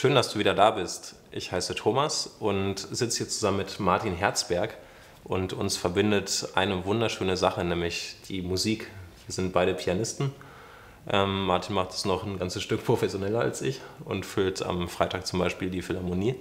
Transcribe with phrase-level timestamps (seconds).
[0.00, 1.14] Schön, dass du wieder da bist.
[1.30, 4.78] Ich heiße Thomas und sitze hier zusammen mit Martin Herzberg
[5.24, 8.90] und uns verbindet eine wunderschöne Sache, nämlich die Musik.
[9.26, 10.32] Wir sind beide Pianisten.
[11.06, 15.26] Ähm, Martin macht es noch ein ganzes Stück professioneller als ich und füllt am Freitag
[15.26, 16.34] zum Beispiel die Philharmonie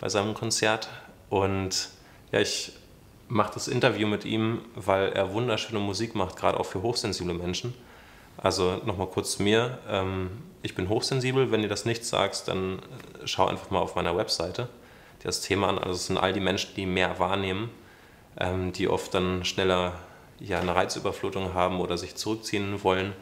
[0.00, 0.90] bei seinem Konzert.
[1.30, 1.88] Und
[2.30, 2.72] ja, ich
[3.28, 7.72] mache das Interview mit ihm, weil er wunderschöne Musik macht, gerade auch für hochsensible Menschen.
[8.38, 9.78] Also nochmal kurz zu mir.
[9.88, 10.30] Ähm,
[10.62, 11.50] ich bin hochsensibel.
[11.50, 12.80] Wenn dir das nichts sagst, dann
[13.24, 14.68] schau einfach mal auf meiner Webseite
[15.22, 15.78] das Thema an.
[15.78, 17.70] Also es sind all die Menschen, die mehr wahrnehmen,
[18.38, 19.94] ähm, die oft dann schneller
[20.40, 23.12] ja, eine Reizüberflutung haben oder sich zurückziehen wollen.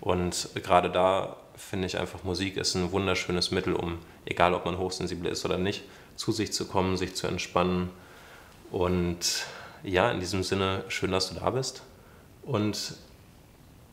[0.00, 4.78] Und gerade da finde ich einfach, Musik ist ein wunderschönes Mittel, um, egal ob man
[4.78, 5.84] hochsensibel ist oder nicht,
[6.16, 7.90] zu sich zu kommen, sich zu entspannen.
[8.72, 9.46] Und
[9.84, 11.82] ja, in diesem Sinne, schön, dass du da bist.
[12.42, 12.96] Und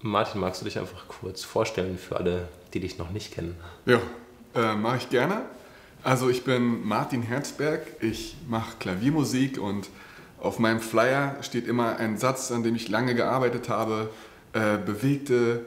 [0.04, 3.56] Martin, magst du dich einfach kurz vorstellen für alle, die dich noch nicht kennen?
[3.86, 4.00] Ja,
[4.56, 5.44] äh, mache ich gerne.
[6.04, 9.90] Also ich bin Martin Herzberg, ich mache Klaviermusik und
[10.40, 14.10] auf meinem Flyer steht immer ein Satz, an dem ich lange gearbeitet habe,
[14.54, 15.66] äh, bewegte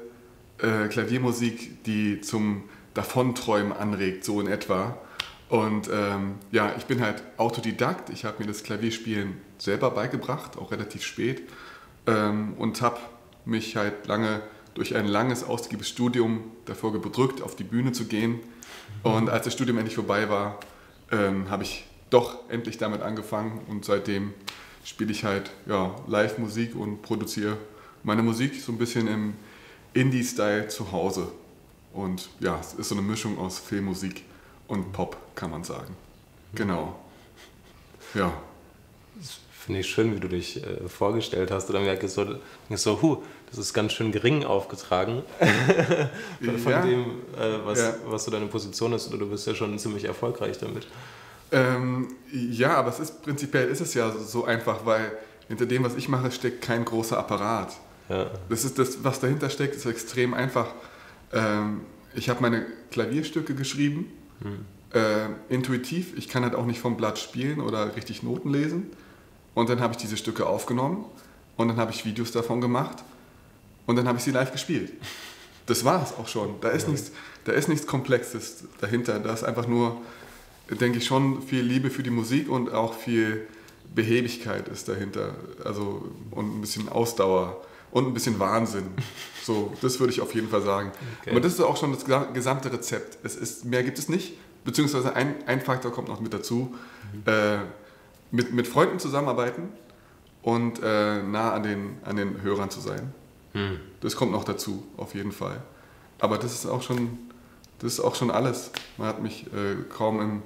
[0.59, 4.98] äh, Klaviermusik, die zum Davonträumen anregt, so in etwa.
[5.48, 10.73] Und ähm, ja, ich bin halt Autodidakt, ich habe mir das Klavierspielen selber beigebracht, auch
[10.73, 11.43] relativ spät,
[12.09, 12.98] ähm, und habe
[13.45, 14.42] mich halt lange
[14.75, 18.41] durch ein langes, ausgiebiges Studium davor gedrückt, auf die Bühne zu gehen.
[19.03, 20.59] Und als das Studium endlich vorbei war,
[21.12, 24.33] ähm, habe ich doch endlich damit angefangen und seitdem
[24.84, 27.56] spiele ich halt ja, Live-Musik und produziere
[28.03, 29.34] meine Musik so ein bisschen im
[29.95, 31.29] Indie-Style zu Hause.
[31.92, 34.25] Und ja, es ist so eine Mischung aus Filmmusik
[34.69, 35.97] und Pop, kann man sagen.
[36.55, 36.98] Genau.
[38.14, 38.33] Ja.
[39.65, 41.70] Finde ich schön, wie du dich äh, vorgestellt hast.
[41.70, 42.27] Oder merke ich so,
[42.69, 45.23] ich so, huh, das ist ganz schön gering aufgetragen
[46.62, 46.83] von ja.
[46.83, 47.95] dem, äh, was, ja.
[48.07, 49.09] was so deine Position ist.
[49.09, 50.87] Oder du bist ja schon ziemlich erfolgreich damit.
[51.51, 55.12] Ähm, ja, aber es ist prinzipiell ist es ja so einfach, weil
[55.48, 57.73] hinter dem, was ich mache, steckt kein großer Apparat.
[58.11, 58.33] Ja.
[58.51, 60.67] Das ist das, was dahinter steckt, ist extrem einfach.
[61.33, 61.81] Ähm,
[62.14, 64.67] ich habe meine Klavierstücke geschrieben, hm.
[64.92, 66.13] äh, intuitiv.
[66.19, 68.91] Ich kann halt auch nicht vom Blatt spielen oder richtig Noten lesen.
[69.55, 71.05] Und dann habe ich diese Stücke aufgenommen
[71.57, 73.05] und dann habe ich Videos davon gemacht
[73.87, 74.92] und dann habe ich sie live gespielt.
[75.67, 76.61] Das war es auch schon.
[76.61, 76.91] Da ist, ja.
[76.91, 77.13] nichts,
[77.45, 79.19] da ist nichts Komplexes dahinter.
[79.19, 80.01] Da ist einfach nur,
[80.69, 83.47] denke ich, schon viel Liebe für die Musik und auch viel
[83.95, 85.35] Behebigkeit ist dahinter.
[85.64, 87.63] Also und ein bisschen Ausdauer
[87.93, 88.89] und ein bisschen Wahnsinn.
[89.45, 90.91] So, das würde ich auf jeden Fall sagen.
[91.20, 91.33] Okay.
[91.33, 93.19] Aber das ist auch schon das gesamte Rezept.
[93.25, 96.75] Es ist, mehr gibt es nicht, beziehungsweise ein, ein Faktor kommt noch mit dazu.
[97.13, 97.23] Mhm.
[97.31, 97.59] Äh,
[98.34, 99.68] mit, mit Freunden zusammenarbeiten
[100.42, 103.14] und äh, nah an den, an den Hörern zu sein.
[103.52, 103.78] Hm.
[104.00, 105.62] Das kommt noch dazu, auf jeden Fall.
[106.18, 107.18] Aber das ist auch schon,
[107.78, 108.72] das ist auch schon alles.
[108.98, 110.42] Man hat mich äh, kaum im,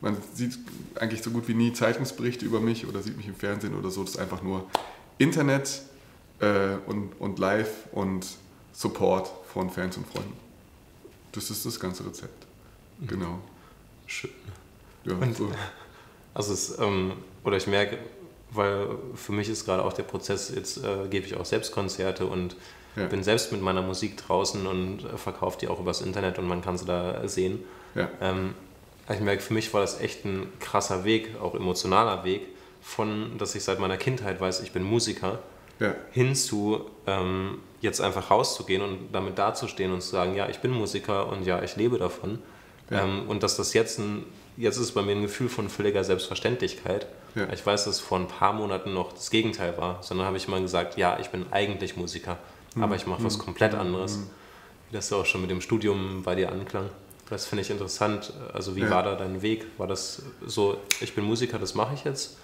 [0.00, 0.56] man sieht
[1.00, 4.02] eigentlich so gut wie nie Zeitungsberichte über mich oder sieht mich im Fernsehen oder so.
[4.02, 4.66] Das ist einfach nur
[5.18, 5.82] Internet
[6.38, 8.24] äh, und, und Live und
[8.72, 10.36] Support von Fans und Freunden.
[11.32, 12.46] Das ist das ganze Rezept.
[13.00, 13.06] Mhm.
[13.08, 13.38] Genau.
[14.06, 14.30] Schön.
[15.04, 15.50] Ja, und, so.
[16.34, 17.12] Also es, ähm,
[17.44, 17.98] oder ich merke,
[18.50, 22.26] weil für mich ist gerade auch der Prozess, jetzt äh, gebe ich auch selbst Konzerte
[22.26, 22.56] und
[22.96, 23.06] ja.
[23.06, 26.62] bin selbst mit meiner Musik draußen und äh, verkaufe die auch übers Internet und man
[26.62, 27.64] kann sie da sehen.
[27.94, 28.08] Ja.
[28.20, 28.54] Ähm,
[29.12, 32.42] ich merke, für mich war das echt ein krasser Weg, auch emotionaler Weg,
[32.80, 35.38] von, dass ich seit meiner Kindheit weiß, ich bin Musiker,
[35.78, 35.94] ja.
[36.12, 40.70] hin zu ähm, jetzt einfach rauszugehen und damit dazustehen und zu sagen, ja, ich bin
[40.70, 42.38] Musiker und ja, ich lebe davon.
[42.90, 43.04] Ja.
[43.04, 44.24] Ähm, und dass das jetzt ein
[44.56, 47.06] jetzt ist es bei mir ein Gefühl von völliger Selbstverständlichkeit.
[47.34, 47.50] Ja.
[47.52, 50.48] Ich weiß, dass es vor ein paar Monaten noch das Gegenteil war, sondern habe ich
[50.48, 52.38] mal gesagt, ja, ich bin eigentlich Musiker,
[52.74, 52.82] mhm.
[52.82, 53.42] aber ich mache was hm.
[53.42, 54.18] komplett anderes.
[54.18, 54.30] Mhm.
[54.90, 56.90] Wie das ja auch schon mit dem Studium bei dir anklang.
[57.30, 58.32] Das finde ich interessant.
[58.52, 58.90] Also wie ja.
[58.90, 59.66] war da dein Weg?
[59.78, 62.36] War das so, ich bin Musiker, das mache ich jetzt?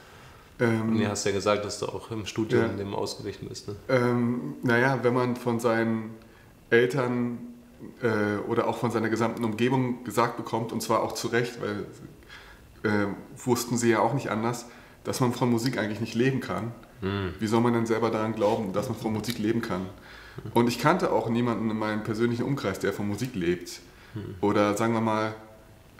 [0.61, 2.69] Ähm, Und du hast ja gesagt, dass du auch im Studium ja.
[2.69, 3.69] dem ausgewichen bist.
[3.69, 3.77] Ne?
[3.89, 6.15] Ähm, naja, wenn man von seinen
[6.71, 7.39] Eltern
[8.03, 11.87] äh, oder auch von seiner gesamten Umgebung gesagt bekommt, und zwar auch zu Recht, weil
[12.83, 13.07] äh,
[13.45, 14.67] wussten sie ja auch nicht anders,
[15.05, 16.73] dass man von Musik eigentlich nicht leben kann.
[17.01, 17.35] Mhm.
[17.39, 19.87] Wie soll man denn selber daran glauben, dass man von Musik leben kann?
[20.55, 23.81] Und ich kannte auch niemanden in meinem persönlichen Umkreis, der von Musik lebt.
[24.15, 24.37] Mhm.
[24.41, 25.35] Oder sagen wir mal,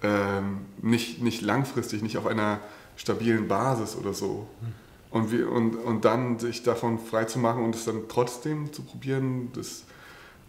[0.03, 2.61] ähm, nicht, nicht langfristig, nicht auf einer
[2.97, 4.47] stabilen Basis oder so.
[4.61, 4.75] Mhm.
[5.11, 8.83] Und, wir, und, und dann sich davon frei zu machen und es dann trotzdem zu
[8.83, 9.85] probieren, das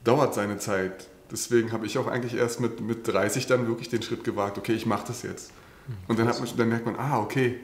[0.04, 4.02] dauert seine Zeit deswegen habe ich auch eigentlich erst mit, mit 30 dann wirklich den
[4.02, 5.52] Schritt gewagt, okay, ich mache das jetzt.
[6.08, 7.60] Und dann, hat man, dann merkt man, ah, okay,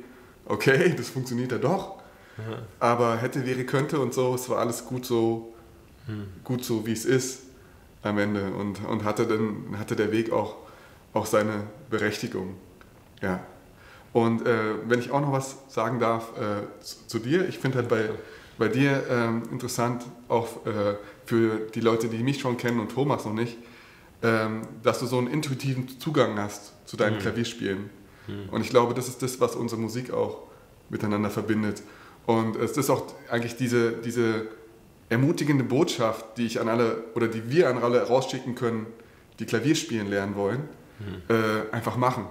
[0.45, 2.01] okay, das funktioniert ja doch.
[2.37, 2.57] Ja.
[2.79, 5.53] Aber hätte, wäre, könnte und so, es war alles gut so,
[6.07, 6.27] hm.
[6.43, 7.43] gut so, wie es ist
[8.03, 8.51] am Ende.
[8.53, 10.55] Und, und hatte dann hatte der Weg auch,
[11.13, 12.55] auch seine Berechtigung.
[13.21, 13.39] Ja.
[14.11, 17.79] Und äh, wenn ich auch noch was sagen darf äh, zu, zu, dir, ich finde
[17.79, 18.09] halt bei,
[18.57, 23.25] bei dir ähm, interessant, auch äh, für die Leute, die mich schon kennen und Thomas
[23.25, 23.57] noch nicht,
[24.23, 27.19] ähm, dass du so einen intuitiven Zugang hast zu deinem mhm.
[27.19, 27.89] Klavierspielen.
[28.27, 28.49] Mhm.
[28.49, 30.43] Und ich glaube, das ist das, was unsere Musik auch
[30.89, 31.81] miteinander verbindet.
[32.25, 34.47] Und es ist auch eigentlich diese, diese
[35.09, 38.87] ermutigende Botschaft, die ich an alle oder die wir an alle rausschicken können,
[39.39, 40.61] die Klavierspielen lernen wollen,
[40.99, 41.35] mhm.
[41.35, 42.25] äh, einfach machen.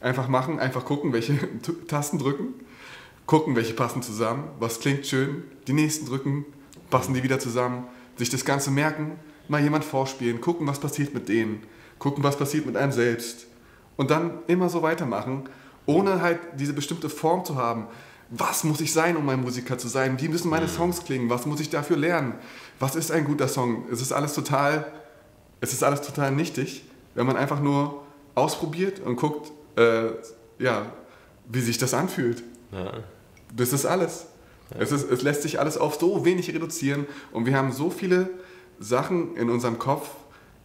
[0.00, 1.36] Einfach machen, einfach gucken, welche
[1.88, 2.54] Tasten drücken,
[3.26, 6.44] gucken, welche passen zusammen, was klingt schön, die nächsten drücken,
[6.90, 7.86] passen die wieder zusammen,
[8.16, 9.12] sich das Ganze merken,
[9.48, 11.62] mal jemand vorspielen, gucken, was passiert mit denen,
[11.98, 13.46] gucken, was passiert mit einem selbst
[13.96, 15.44] und dann immer so weitermachen,
[15.86, 17.86] ohne halt diese bestimmte Form zu haben.
[18.30, 20.20] Was muss ich sein, um ein Musiker zu sein?
[20.20, 20.70] Wie müssen meine mhm.
[20.70, 21.28] Songs klingen?
[21.28, 22.34] Was muss ich dafür lernen?
[22.78, 23.84] Was ist ein guter Song?
[23.92, 24.86] Es ist alles total,
[25.60, 26.84] es ist alles total nichtig,
[27.14, 28.02] wenn man einfach nur
[28.34, 30.06] ausprobiert und guckt, äh,
[30.58, 30.86] ja,
[31.48, 32.42] wie sich das anfühlt.
[32.72, 32.94] Ja.
[33.56, 34.26] Das ist alles.
[34.70, 34.80] Ja.
[34.80, 38.30] Es, ist, es lässt sich alles auf so wenig reduzieren und wir haben so viele
[38.80, 40.10] Sachen in unserem Kopf,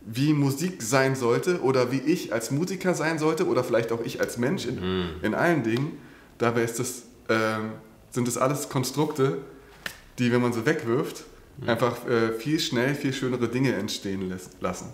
[0.01, 4.21] wie Musik sein sollte oder wie ich als Musiker sein sollte oder vielleicht auch ich
[4.21, 5.09] als Mensch in, mhm.
[5.21, 5.97] in allen Dingen.
[6.38, 7.59] Dabei ist das, äh,
[8.12, 9.39] sind das alles Konstrukte,
[10.18, 11.24] die, wenn man sie wegwirft,
[11.57, 11.69] mhm.
[11.69, 14.94] einfach äh, viel schnell viel schönere Dinge entstehen lassen.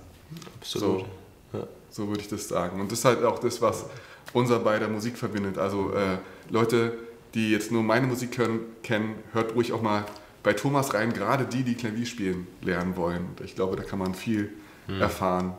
[0.59, 1.05] Absolut.
[1.51, 1.67] So, ja.
[1.91, 2.81] so würde ich das sagen.
[2.81, 3.85] Und das ist halt auch das, was
[4.33, 5.57] unser beider Musik verbindet.
[5.57, 6.17] Also äh,
[6.49, 6.93] Leute,
[7.35, 10.05] die jetzt nur meine Musik hören, kennen, hört ruhig auch mal
[10.41, 13.27] bei Thomas rein, gerade die, die Klavier spielen lernen wollen.
[13.43, 14.53] Ich glaube, da kann man viel
[14.87, 15.01] hm.
[15.01, 15.53] erfahren,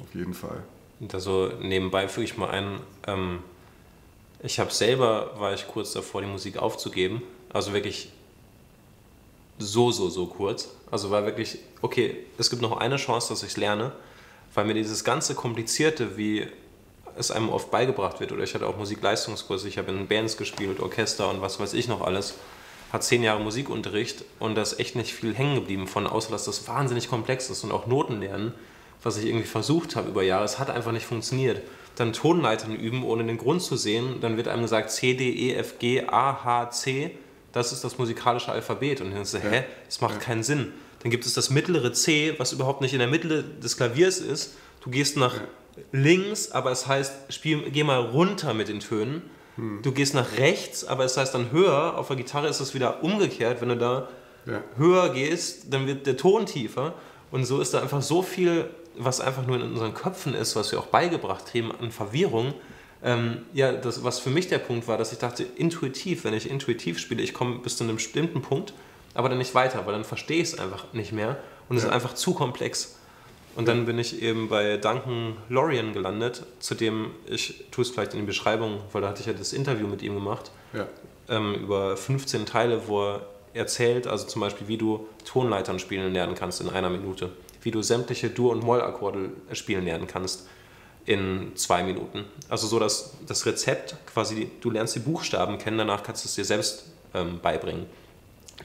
[0.00, 0.62] auf jeden Fall.
[1.12, 3.40] Also nebenbei füge ich mal ein, ähm,
[4.42, 7.22] ich habe selber, war ich kurz davor, die Musik aufzugeben.
[7.52, 8.12] Also wirklich
[9.58, 10.68] so, so, so kurz.
[10.90, 13.92] Also war wirklich, okay, es gibt noch eine Chance, dass ich es lerne,
[14.54, 16.46] weil mir dieses ganze Komplizierte, wie
[17.18, 20.80] es einem oft beigebracht wird, oder ich hatte auch Musikleistungskurse, ich habe in Bands gespielt,
[20.80, 22.34] Orchester und was weiß ich noch alles,
[22.92, 26.44] hat zehn Jahre Musikunterricht und da ist echt nicht viel hängen geblieben von, außer dass
[26.44, 28.54] das wahnsinnig komplex ist und auch Noten lernen,
[29.02, 31.62] was ich irgendwie versucht habe über Jahre, es hat einfach nicht funktioniert.
[31.96, 35.54] Dann Tonleitern üben, ohne den Grund zu sehen, dann wird einem gesagt C, D, E,
[35.54, 37.16] F, G, A, H, C,
[37.52, 39.00] das ist das musikalische Alphabet.
[39.00, 40.74] Und dann ist so, hä, das macht keinen Sinn.
[41.02, 44.56] Dann gibt es das mittlere C, was überhaupt nicht in der Mitte des Klaviers ist.
[44.82, 45.40] Du gehst nach.
[45.92, 49.22] Links, aber es heißt, spiel, geh mal runter mit den Tönen
[49.56, 49.80] hm.
[49.82, 51.96] Du gehst nach rechts, aber es heißt dann höher.
[51.96, 53.60] Auf der Gitarre ist es wieder umgekehrt.
[53.60, 54.08] Wenn du da
[54.46, 54.62] ja.
[54.76, 56.94] höher gehst, dann wird der Ton tiefer.
[57.30, 60.72] Und so ist da einfach so viel, was einfach nur in unseren Köpfen ist, was
[60.72, 62.54] wir auch beigebracht haben an Verwirrung.
[63.02, 66.48] Ähm, ja, das, was für mich der Punkt war, dass ich dachte, intuitiv, wenn ich
[66.48, 68.72] intuitiv spiele, ich komme bis zu einem bestimmten Punkt,
[69.14, 71.36] aber dann nicht weiter, weil dann verstehe ich es einfach nicht mehr
[71.68, 71.90] und es ja.
[71.90, 72.95] ist einfach zu komplex.
[73.56, 78.12] Und dann bin ich eben bei Duncan Lorian gelandet, zu dem ich tue es vielleicht
[78.12, 80.86] in die Beschreibung, weil da hatte ich ja das Interview mit ihm gemacht, ja.
[81.30, 86.34] ähm, über 15 Teile, wo er erzählt, also zum Beispiel, wie du Tonleitern spielen lernen
[86.34, 87.30] kannst in einer Minute,
[87.62, 90.46] wie du sämtliche Dur- und Moll-Akkorde spielen lernen kannst
[91.06, 92.24] in zwei Minuten.
[92.50, 96.34] Also so, dass das Rezept quasi, du lernst die Buchstaben kennen, danach kannst du es
[96.34, 97.86] dir selbst ähm, beibringen,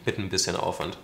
[0.05, 0.97] mit ein bisschen Aufwand.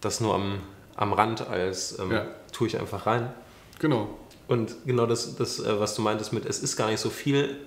[0.00, 0.58] Das nur am
[0.96, 2.26] am Rand als ähm, ja.
[2.52, 3.32] tue ich einfach rein.
[3.78, 4.08] Genau.
[4.48, 7.58] Und genau das, das äh, was du meintest mit, es ist gar nicht so viel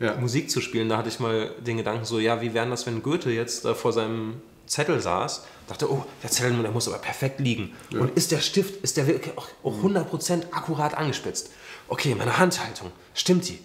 [0.00, 0.14] ja.
[0.16, 3.02] Musik zu spielen, da hatte ich mal den Gedanken so, ja, wie wäre das, wenn
[3.02, 7.40] Goethe jetzt äh, vor seinem Zettel saß, dachte, oh, der Zettel der muss aber perfekt
[7.40, 7.74] liegen.
[7.90, 8.00] Ja.
[8.00, 11.50] Und ist der Stift, ist der wirklich auch, auch 100% akkurat angespitzt?
[11.88, 13.58] Okay, meine Handhaltung, stimmt die?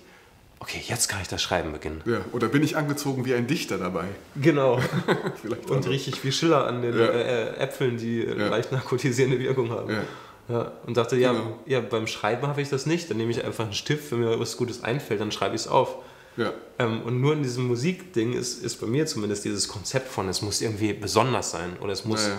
[0.63, 2.01] Okay, jetzt kann ich das Schreiben beginnen.
[2.05, 4.05] Ja, oder bin ich angezogen wie ein Dichter dabei?
[4.41, 4.79] Genau.
[5.67, 7.05] und richtig wie Schiller an den ja.
[7.05, 8.47] äh, Äpfeln, die ja.
[8.47, 9.89] leicht narkotisierende Wirkung haben.
[9.89, 10.03] Ja.
[10.47, 11.59] ja und dachte, ja, genau.
[11.65, 13.09] ja, beim Schreiben habe ich das nicht.
[13.09, 15.67] Dann nehme ich einfach einen Stift, wenn mir was Gutes einfällt, dann schreibe ich es
[15.67, 15.97] auf.
[16.37, 16.53] Ja.
[16.79, 20.41] Ähm, und nur in diesem Musikding ist, ist bei mir zumindest dieses Konzept von, es
[20.41, 22.29] muss irgendwie besonders sein oder es muss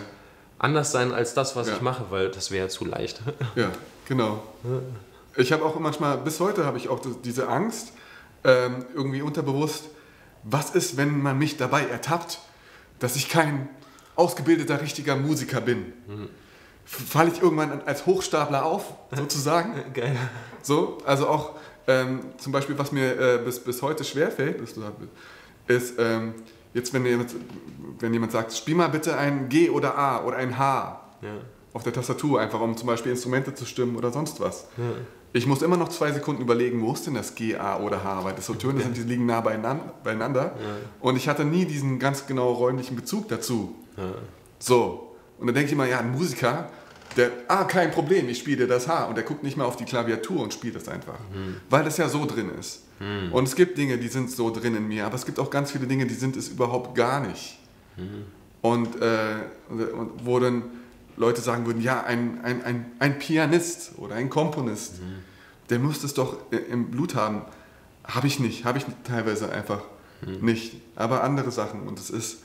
[0.59, 3.21] anders sein als das, was ich mache, weil das wäre zu leicht.
[3.55, 3.71] Ja,
[4.09, 4.43] genau.
[5.37, 7.93] Ich habe auch manchmal, bis heute habe ich auch diese Angst,
[8.45, 9.91] ähm, irgendwie unterbewusst,
[10.43, 12.41] was ist, wenn man mich dabei ertappt,
[12.99, 13.69] dass ich kein
[14.17, 15.93] ausgebildeter, richtiger Musiker bin?
[16.07, 16.29] Mhm.
[16.85, 19.75] Falle ich irgendwann als Hochstapler auf, sozusagen?
[19.95, 20.17] Geil.
[20.63, 21.55] So, also auch
[21.87, 24.79] ähm, zum Beispiel, was mir äh, bis, bis heute schwerfällt, ist,
[25.67, 26.35] ist ähm,
[26.75, 27.35] jetzt, wenn jemand,
[27.99, 31.29] wenn jemand sagt, spiel mal bitte ein G oder A oder ein H ja.
[31.73, 34.69] auf der Tastatur, einfach um zum Beispiel Instrumente zu stimmen oder sonst was.
[34.77, 34.85] Ja.
[35.35, 38.25] Ich muss immer noch zwei Sekunden überlegen, wo ist denn das G, A oder H,
[38.25, 40.45] weil das so Töne sind, die liegen nah beieinander.
[40.45, 40.53] Ja.
[41.01, 43.75] Und ich hatte nie diesen ganz genau räumlichen Bezug dazu.
[43.97, 44.15] Ja.
[44.59, 45.15] So.
[45.39, 46.71] Und dann denke ich immer, ja, ein Musiker,
[47.17, 49.05] Der, ah, kein Problem, ich spiele das H.
[49.05, 51.19] Und der guckt nicht mehr auf die Klaviatur und spielt das einfach.
[51.33, 51.57] Mhm.
[51.71, 52.83] Weil das ja so drin ist.
[52.99, 53.33] Mhm.
[53.33, 55.71] Und es gibt Dinge, die sind so drin in mir, aber es gibt auch ganz
[55.73, 57.59] viele Dinge, die sind es überhaupt gar nicht.
[57.97, 58.25] Mhm.
[58.63, 59.37] Und, äh,
[59.69, 60.63] und wo dann
[61.17, 65.23] Leute sagen würden, ja, ein, ein, ein, ein Pianist oder ein Komponist, mhm.
[65.71, 67.43] der muss das doch im Blut haben.
[68.05, 69.81] Habe ich nicht, habe ich teilweise einfach
[70.27, 70.45] mhm.
[70.45, 70.81] nicht.
[70.97, 72.43] Aber andere Sachen und es ist,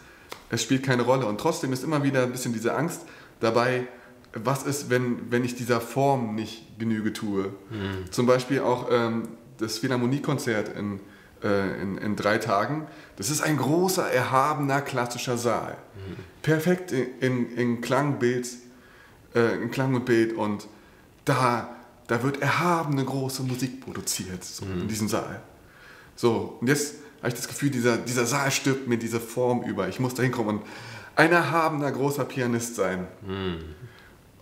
[0.50, 1.26] es spielt keine Rolle.
[1.26, 3.02] Und trotzdem ist immer wieder ein bisschen diese Angst
[3.40, 3.88] dabei,
[4.34, 7.46] was ist, wenn, wenn ich dieser Form nicht Genüge tue.
[7.70, 8.12] Mhm.
[8.12, 11.00] Zum Beispiel auch ähm, das Philharmoniekonzert in,
[11.44, 12.88] äh, in, in, drei Tagen.
[13.16, 15.78] Das ist ein großer, erhabener, klassischer Saal.
[15.96, 16.16] Mhm.
[16.42, 18.48] Perfekt in, in, in Klangbild,
[19.36, 20.68] äh, in Klang und Bild und
[21.26, 21.76] da,
[22.08, 24.82] da wird erhabene, große Musik produziert so, mhm.
[24.82, 25.42] in diesem Saal.
[26.16, 29.88] So, und jetzt habe ich das Gefühl, dieser, dieser Saal stirbt mir diese Form über.
[29.88, 30.66] Ich muss da hinkommen und
[31.16, 33.08] ein erhabener, großer Pianist sein.
[33.26, 33.58] Mhm.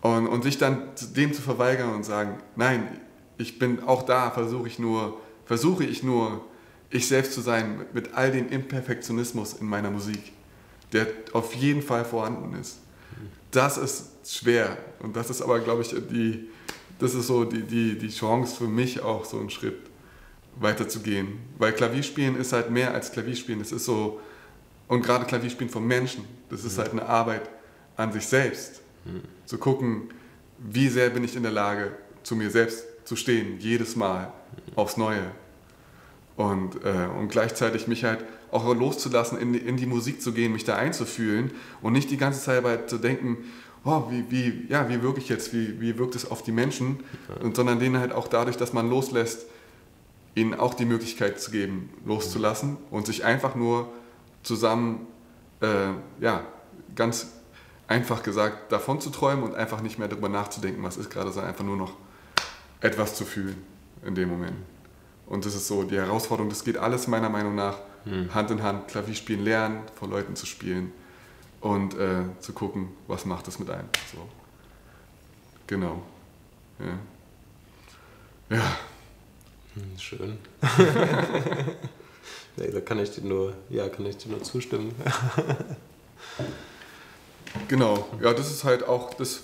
[0.02, 0.84] Und, und sich dann
[1.16, 3.00] dem zu verweigern und sagen, nein,
[3.38, 6.46] ich bin auch da, versuche ich nur, versuche ich nur,
[6.90, 10.32] ich selbst zu sein, mit, all dem Imperfektionismus in meiner Musik,
[10.94, 12.80] der auf jeden Fall vorhanden ist.
[13.52, 14.78] Das ist schwer.
[15.00, 16.50] Und das ist aber, glaube ich, die,
[17.00, 19.78] das ist so die, die, die Chance für mich auch, so einen Schritt
[20.60, 21.40] weiterzugehen.
[21.58, 23.62] Weil Klavierspielen ist halt mehr als Klavierspielen.
[23.62, 24.20] Es ist so,
[24.88, 27.50] und gerade Klavierspielen von Menschen, das ist halt eine Arbeit
[27.96, 28.82] an sich selbst.
[29.06, 29.22] Mhm.
[29.46, 30.10] Zu gucken,
[30.58, 31.92] wie sehr bin ich in der Lage,
[32.24, 34.34] zu mir selbst zu stehen, jedes Mal
[34.76, 35.32] aufs Neue.
[36.38, 40.54] Und, äh, und gleichzeitig mich halt auch loszulassen, in die, in die Musik zu gehen,
[40.54, 41.52] mich da einzufühlen
[41.82, 43.38] und nicht die ganze Zeit dabei zu denken,
[43.84, 47.00] oh, wie, wie, ja, wie wirke ich jetzt, wie, wie wirkt es auf die Menschen,
[47.42, 49.48] und, sondern denen halt auch dadurch, dass man loslässt,
[50.36, 53.92] ihnen auch die Möglichkeit zu geben, loszulassen und sich einfach nur
[54.44, 55.08] zusammen,
[55.62, 55.90] äh,
[56.22, 56.46] ja,
[56.96, 57.32] ganz
[57.88, 61.50] einfach gesagt, davon zu träumen und einfach nicht mehr darüber nachzudenken, was ist gerade, sondern
[61.50, 61.94] einfach nur noch
[62.82, 63.58] etwas zu fühlen
[64.06, 64.56] in dem Moment.
[65.28, 68.34] Und das ist so die Herausforderung, das geht alles meiner Meinung nach hm.
[68.34, 70.94] Hand in Hand, Klavierspielen lernen, vor Leuten zu spielen
[71.62, 73.90] und äh, zu gucken, was macht das mit einem.
[74.12, 74.28] So.
[75.68, 76.02] Genau.
[76.80, 78.58] Ja.
[78.58, 78.78] ja.
[79.74, 80.38] Hm, schön.
[82.56, 84.96] nee, da kann ich dir nur, ja, kann ich dir nur zustimmen.
[87.68, 88.08] genau.
[88.22, 89.42] Ja, das ist halt auch das,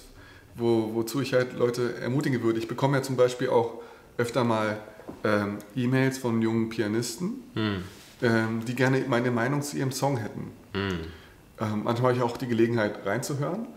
[0.56, 2.60] wo, wozu ich halt Leute ermutigen würde.
[2.60, 3.82] Ich bekomme ja zum Beispiel auch
[4.18, 4.78] öfter mal
[5.24, 7.83] ähm, E-Mails von jungen Pianisten, hm.
[8.22, 10.51] ähm, die gerne meine Meinung zu ihrem Song hätten.
[10.74, 11.00] Hm.
[11.60, 13.67] Ähm, manchmal habe ich auch die Gelegenheit reinzuhören.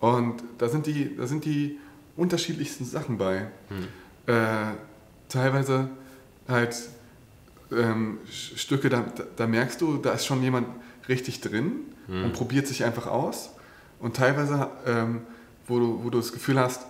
[0.00, 1.78] Und da sind die, da sind die
[2.16, 3.48] unterschiedlichsten Sachen bei.
[3.68, 4.34] Hm.
[4.34, 4.74] Äh,
[5.28, 5.90] teilweise
[6.48, 6.76] halt
[7.70, 9.04] ähm, Stücke, da,
[9.36, 10.66] da, merkst du, da ist schon jemand
[11.08, 11.72] richtig drin
[12.06, 12.24] hm.
[12.24, 13.50] und probiert sich einfach aus.
[14.00, 15.22] Und teilweise, ähm,
[15.66, 16.82] wo, du, wo du das Gefühl hast,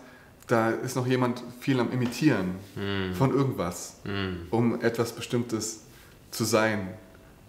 [0.47, 3.15] da ist noch jemand viel am Imitieren hm.
[3.15, 4.47] von irgendwas, hm.
[4.51, 5.83] um etwas Bestimmtes
[6.31, 6.89] zu sein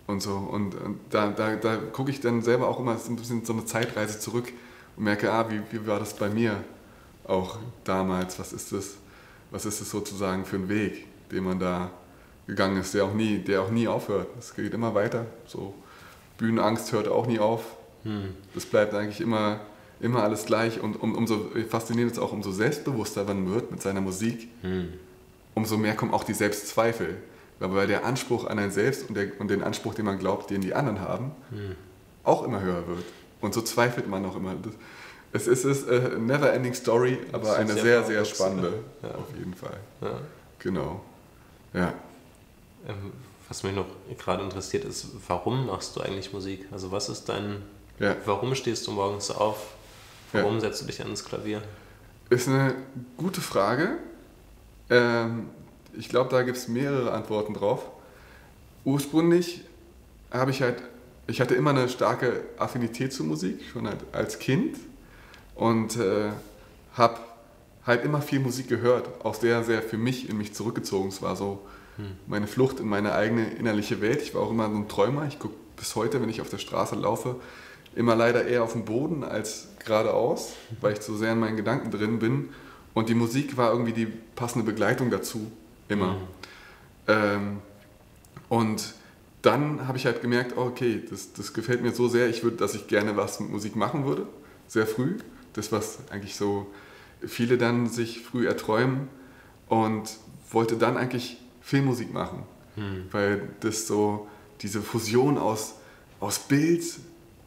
[0.08, 0.36] und so.
[0.36, 3.66] Und, und da, da, da gucke ich dann selber auch immer ein bisschen so eine
[3.66, 4.52] Zeitreise zurück
[4.96, 6.64] und merke, ah, wie, wie war das bei mir
[7.26, 8.40] auch damals?
[8.40, 8.96] Was ist das,
[9.52, 11.92] was ist das sozusagen für ein Weg, den man da
[12.48, 14.28] gegangen ist, der auch nie, der auch nie aufhört.
[14.38, 15.26] Es geht immer weiter.
[15.46, 15.74] So
[16.38, 17.64] Bühnenangst hört auch nie auf.
[18.04, 18.34] Hm.
[18.54, 19.62] Das bleibt eigentlich immer,
[20.00, 20.82] immer alles gleich.
[20.82, 24.94] Und um, umso faszinierend ist auch, umso selbstbewusster man wird mit seiner Musik, hm.
[25.56, 27.18] umso mehr kommen auch die Selbstzweifel.
[27.60, 30.62] weil der Anspruch an ein Selbst und, der, und den Anspruch, den man glaubt, den
[30.62, 31.76] die anderen haben, hm.
[32.24, 33.06] auch immer höher wird.
[33.42, 34.56] Und so zweifelt man auch immer.
[35.34, 39.10] Es ist, es ist eine never-ending Story, aber eine sehr, sehr spannende, ja.
[39.16, 39.78] auf jeden Fall.
[40.02, 40.20] Ja.
[40.60, 41.02] Genau.
[41.74, 41.94] Ja.
[42.88, 43.12] Ähm,
[43.50, 43.86] was mich noch
[44.18, 46.66] gerade interessiert ist, warum machst du eigentlich Musik?
[46.72, 47.62] Also was ist dein,
[48.00, 48.16] ja.
[48.26, 49.74] warum stehst du morgens auf?
[50.42, 51.62] Warum setzt du dich ans Klavier?
[52.30, 52.75] Ist eine
[53.18, 53.98] gute Frage.
[54.90, 55.50] Ähm,
[55.94, 57.84] ich glaube, da gibt es mehrere Antworten drauf.
[58.84, 59.63] Ursprünglich
[60.32, 60.82] habe ich halt,
[61.28, 64.78] ich hatte immer eine starke Affinität zur Musik, schon halt als Kind
[65.56, 66.32] und äh,
[66.94, 67.20] habe
[67.86, 71.10] halt immer viel Musik gehört, auch sehr, sehr für mich in mich zurückgezogen.
[71.10, 71.62] Es war so
[71.98, 72.06] hm.
[72.28, 74.22] meine Flucht in meine eigene innerliche Welt.
[74.22, 75.28] Ich war auch immer so ein Träumer.
[75.28, 77.36] Ich gucke bis heute, wenn ich auf der Straße laufe,
[77.96, 81.92] immer leider eher auf den Boden als geradeaus, weil ich so sehr in meinen Gedanken
[81.92, 82.50] drin bin.
[82.94, 85.52] Und die Musik war irgendwie die passende Begleitung dazu,
[85.88, 86.13] immer.
[86.13, 86.20] Mhm.
[87.08, 87.58] Ähm,
[88.50, 88.94] und
[89.42, 92.58] dann habe ich halt gemerkt, oh, okay, das, das gefällt mir so sehr, ich würde,
[92.58, 94.25] dass ich gerne was mit Musik machen würde,
[94.68, 95.18] sehr früh.
[95.54, 96.68] Das, was eigentlich so
[97.25, 99.08] viele dann sich früh erträumen
[99.70, 100.18] und
[100.52, 102.44] wollte dann eigentlich Filmmusik machen,
[102.75, 103.06] hm.
[103.12, 104.28] weil das so
[104.62, 105.75] diese Fusion aus,
[106.20, 106.84] aus Bild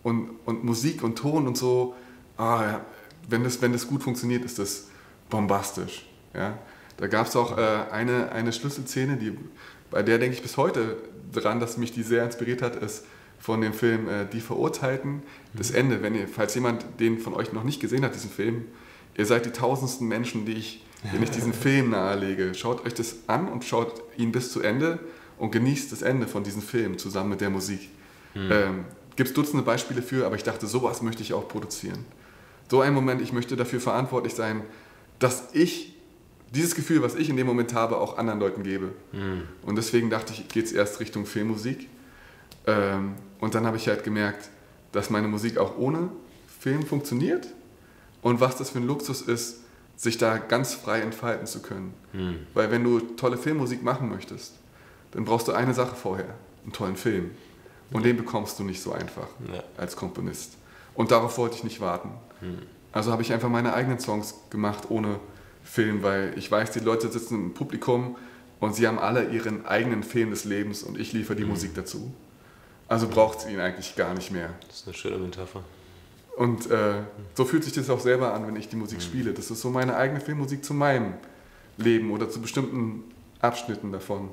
[0.02, 1.94] und, und Musik und Ton und so,
[2.36, 2.80] ah, ja,
[3.28, 4.88] wenn das, wenn das gut funktioniert, ist das
[5.28, 6.06] bombastisch.
[6.34, 6.58] Ja?
[6.96, 9.36] Da gab es auch äh, eine, eine Schlüsselszene, die,
[9.90, 10.96] bei der denke ich bis heute
[11.32, 13.04] dran, dass mich die sehr inspiriert hat, ist
[13.38, 15.22] von dem Film äh, Die Verurteilten.
[15.54, 15.76] Das mhm.
[15.76, 18.64] Ende, wenn ihr, falls jemand den von euch noch nicht gesehen hat, diesen Film,
[19.16, 22.54] ihr seid die tausendsten Menschen, die ich, denen ich diesen Film nahelege.
[22.54, 24.98] Schaut euch das an und schaut ihn bis zu Ende
[25.38, 27.90] und genießt das Ende von diesem Film zusammen mit der Musik.
[28.34, 28.48] Mhm.
[28.50, 28.84] Ähm,
[29.16, 32.04] Gibt es Dutzende Beispiele für, aber ich dachte, sowas möchte ich auch produzieren.
[32.68, 34.62] So ein Moment, ich möchte dafür verantwortlich sein,
[35.18, 35.94] dass ich
[36.50, 38.92] dieses Gefühl, was ich in dem Moment habe, auch anderen Leuten gebe.
[39.12, 39.42] Mhm.
[39.62, 41.88] Und deswegen dachte ich, geht es erst Richtung Filmmusik.
[42.66, 44.48] Ähm, und dann habe ich halt gemerkt,
[44.92, 46.10] dass meine Musik auch ohne
[46.58, 47.46] Film funktioniert
[48.22, 49.60] und was das für ein Luxus ist,
[49.96, 51.94] sich da ganz frei entfalten zu können.
[52.12, 52.38] Mhm.
[52.54, 54.54] Weil wenn du tolle Filmmusik machen möchtest,
[55.12, 57.30] dann brauchst du eine Sache vorher, einen tollen Film.
[57.92, 59.62] Und den bekommst du nicht so einfach ja.
[59.76, 60.56] als Komponist.
[60.94, 62.10] Und darauf wollte ich nicht warten.
[62.40, 62.58] Mhm.
[62.92, 65.20] Also habe ich einfach meine eigenen Songs gemacht ohne
[65.64, 68.16] Film, weil ich weiß, die Leute sitzen im Publikum
[68.60, 71.50] und sie haben alle ihren eigenen Film des Lebens und ich liefere die mhm.
[71.50, 72.12] Musik dazu.
[72.88, 74.50] Also braucht es ihn eigentlich gar nicht mehr.
[74.66, 75.62] Das ist eine schöne Metapher.
[76.36, 77.02] Und äh,
[77.34, 79.02] so fühlt sich das auch selber an, wenn ich die Musik mhm.
[79.02, 79.32] spiele.
[79.32, 81.14] Das ist so meine eigene Filmmusik zu meinem
[81.78, 83.04] Leben oder zu bestimmten
[83.40, 84.30] Abschnitten davon.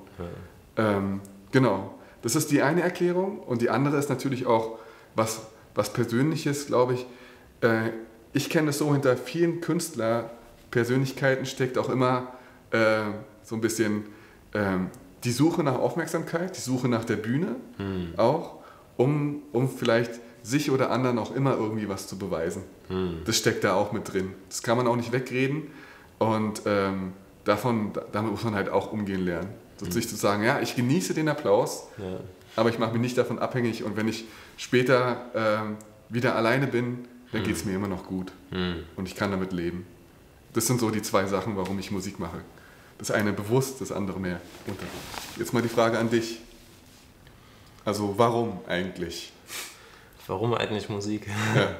[0.78, 0.98] Ja.
[0.98, 1.96] Ähm, genau.
[2.22, 3.40] Das ist die eine Erklärung.
[3.40, 4.78] Und die andere ist natürlich auch
[5.16, 5.42] was,
[5.76, 7.06] was Persönliches, glaube ich.
[7.64, 7.92] Äh,
[8.34, 12.34] ich kenne es so, hinter vielen Künstlerpersönlichkeiten steckt auch immer
[12.72, 13.04] äh,
[13.44, 14.06] so ein bisschen
[14.54, 14.78] äh,
[15.24, 18.14] die Suche nach Aufmerksamkeit, die Suche nach der Bühne hm.
[18.18, 18.56] auch,
[18.98, 22.64] um, um vielleicht sich oder anderen auch immer irgendwie was zu beweisen.
[22.90, 23.22] Hm.
[23.26, 24.34] Das steckt da auch mit drin.
[24.50, 25.68] Das kann man auch nicht wegreden
[26.20, 27.14] und ähm,
[27.46, 29.50] davon, damit muss man halt auch umgehen lernen.
[29.80, 29.92] Hm.
[29.92, 32.20] sich zu sagen, ja, ich genieße den Applaus, ja.
[32.56, 34.26] aber ich mache mich nicht davon abhängig und wenn ich
[34.58, 35.78] später ähm,
[36.10, 37.48] wieder alleine bin, dann hm.
[37.48, 38.84] geht es mir immer noch gut hm.
[38.96, 39.86] und ich kann damit leben.
[40.54, 42.42] Das sind so die zwei Sachen, warum ich Musik mache.
[43.00, 44.86] Das eine bewusst, das andere mehr unter.
[45.38, 46.40] Jetzt mal die Frage an dich.
[47.84, 49.34] Also warum eigentlich?
[50.28, 51.28] Warum eigentlich Musik?
[51.56, 51.76] Ja,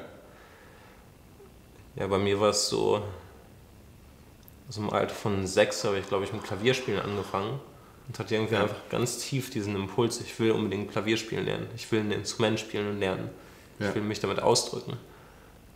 [1.96, 3.02] ja bei mir war es so,
[4.66, 7.60] also im Alter von sechs habe ich, glaube ich, mit Klavierspielen angefangen
[8.08, 8.62] und hatte irgendwie ja.
[8.62, 11.68] einfach ganz tief diesen Impuls, ich will unbedingt Klavierspielen lernen.
[11.76, 13.30] Ich will ein Instrument spielen und lernen.
[13.78, 13.88] Ja.
[13.88, 14.98] Ich will mich damit ausdrücken.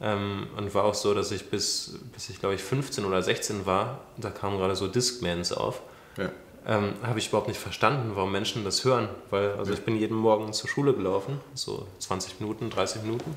[0.01, 3.67] Ähm, und war auch so, dass ich bis, bis ich glaube ich 15 oder 16
[3.67, 5.83] war, da kamen gerade so Discmans auf,
[6.17, 6.31] ja.
[6.67, 9.09] ähm, habe ich überhaupt nicht verstanden, warum Menschen das hören.
[9.31, 9.79] Weil, also ja.
[9.79, 13.35] ich bin jeden Morgen zur Schule gelaufen, so 20 Minuten, 30 Minuten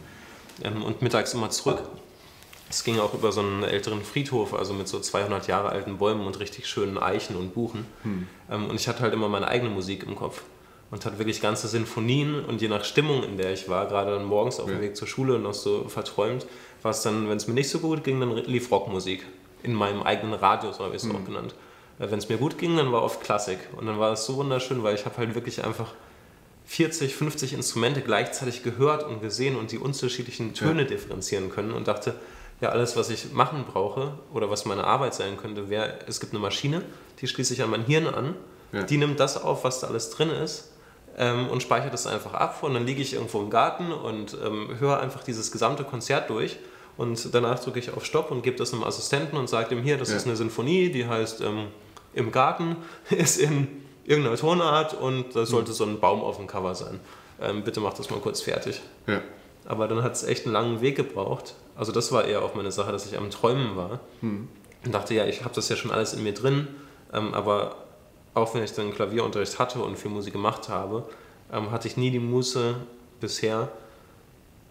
[0.64, 1.82] ähm, und mittags immer zurück.
[2.70, 6.26] Es ging auch über so einen älteren Friedhof, also mit so 200 Jahre alten Bäumen
[6.26, 7.86] und richtig schönen Eichen und Buchen.
[8.04, 8.28] Hm.
[8.50, 10.44] Ähm, und ich hatte halt immer meine eigene Musik im Kopf
[10.92, 14.26] und hat wirklich ganze Sinfonien und je nach Stimmung, in der ich war, gerade dann
[14.26, 14.82] morgens auf dem ja.
[14.82, 16.46] Weg zur Schule noch so verträumt,
[16.82, 19.26] war es dann, wenn es mir nicht so gut ging, dann lief Rockmusik
[19.64, 21.16] in meinem eigenen Radio, so habe ich es mhm.
[21.16, 21.56] auch genannt.
[21.98, 24.36] Äh, wenn es mir gut ging, dann war oft Klassik und dann war es so
[24.36, 25.94] wunderschön, weil ich habe halt wirklich einfach
[26.66, 30.88] 40, 50 Instrumente gleichzeitig gehört und gesehen und die unterschiedlichen Töne ja.
[30.88, 32.16] differenzieren können und dachte,
[32.60, 36.34] ja, alles, was ich machen brauche oder was meine Arbeit sein könnte, wäre, es gibt
[36.34, 36.84] eine Maschine,
[37.20, 38.36] die schließe ich an mein Hirn an,
[38.72, 38.84] ja.
[38.84, 40.71] die nimmt das auf, was da alles drin ist
[41.18, 44.80] ähm, und speichere das einfach ab und dann liege ich irgendwo im Garten und ähm,
[44.80, 46.58] höre einfach dieses gesamte Konzert durch
[46.98, 49.98] und danach drücke ich auf Stopp und gebe das einem Assistenten und sage ihm hier,
[49.98, 50.18] das ja.
[50.18, 51.68] ist eine Sinfonie, die heißt ähm,
[52.14, 52.78] Im Garten,
[53.10, 53.68] ist in
[54.04, 55.76] irgendeiner Tonart und da sollte mhm.
[55.76, 57.00] so ein Baum auf dem Cover sein.
[57.42, 58.82] Ähm, bitte mach das mal kurz fertig.
[59.08, 59.22] Ja.
[59.66, 61.56] Aber dann hat es echt einen langen Weg gebraucht.
[61.76, 64.48] Also das war eher auch meine Sache, dass ich am Träumen war mhm.
[64.86, 66.68] und dachte, ja, ich habe das ja schon alles in mir drin,
[67.14, 67.76] ähm, aber
[68.34, 71.04] auch wenn ich dann Klavierunterricht hatte und viel Musik gemacht habe,
[71.52, 72.76] ähm, hatte ich nie die Muße
[73.20, 73.70] bisher,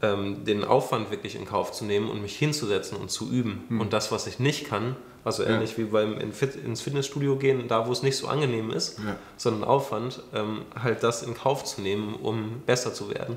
[0.03, 3.64] ähm, den Aufwand wirklich in Kauf zu nehmen und mich hinzusetzen und zu üben.
[3.68, 3.81] Hm.
[3.81, 5.79] Und das, was ich nicht kann, also ähnlich ja.
[5.79, 9.16] wie beim in Fit, ins Fitnessstudio gehen, da wo es nicht so angenehm ist, ja.
[9.37, 13.37] sondern Aufwand, ähm, halt das in Kauf zu nehmen, um besser zu werden.